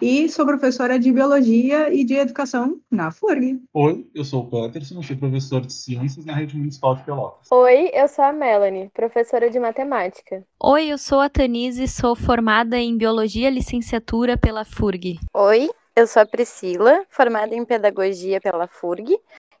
e 0.00 0.28
sou 0.28 0.46
professora 0.46 0.98
de 0.98 1.10
Biologia 1.12 1.92
e 1.92 2.04
de 2.04 2.14
Educação 2.14 2.80
na 2.90 3.10
FURG. 3.10 3.60
Oi, 3.72 4.08
eu 4.14 4.24
sou 4.24 4.42
o 4.42 4.50
Peterson, 4.50 5.02
sou 5.02 5.16
professor 5.16 5.60
de 5.60 5.72
Ciências 5.72 6.24
na 6.24 6.34
Rede 6.34 6.56
Municipal 6.56 6.94
de 6.94 7.02
Pelotas. 7.02 7.50
Oi, 7.50 7.90
eu 7.92 8.06
sou 8.08 8.24
a 8.24 8.32
Melanie, 8.32 8.90
professora 8.94 9.50
de 9.50 9.58
Matemática. 9.58 10.44
Oi, 10.62 10.86
eu 10.86 10.98
sou 10.98 11.20
a 11.20 11.28
Tanise, 11.28 11.88
sou 11.88 12.14
formada 12.14 12.78
em 12.78 12.96
Biologia 12.96 13.50
Licenciatura 13.50 14.38
pela 14.38 14.64
FURG. 14.64 15.18
Oi, 15.34 15.68
eu 15.96 16.06
sou 16.06 16.22
a 16.22 16.26
Priscila, 16.26 17.04
formada 17.10 17.54
em 17.54 17.64
Pedagogia 17.64 18.40
pela 18.40 18.68
FURG 18.68 19.18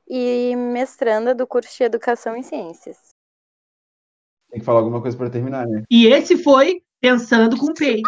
e 0.08 0.54
mestranda 0.56 1.34
do 1.34 1.46
curso 1.46 1.76
de 1.76 1.84
Educação 1.84 2.36
em 2.36 2.42
Ciências. 2.42 2.96
Tem 4.50 4.60
que 4.60 4.64
falar 4.64 4.78
alguma 4.78 5.02
coisa 5.02 5.16
para 5.16 5.28
terminar, 5.28 5.66
né? 5.66 5.82
E 5.90 6.06
esse 6.06 6.36
foi 6.36 6.82
Pensando 7.00 7.56
com 7.56 7.72
P. 7.74 8.02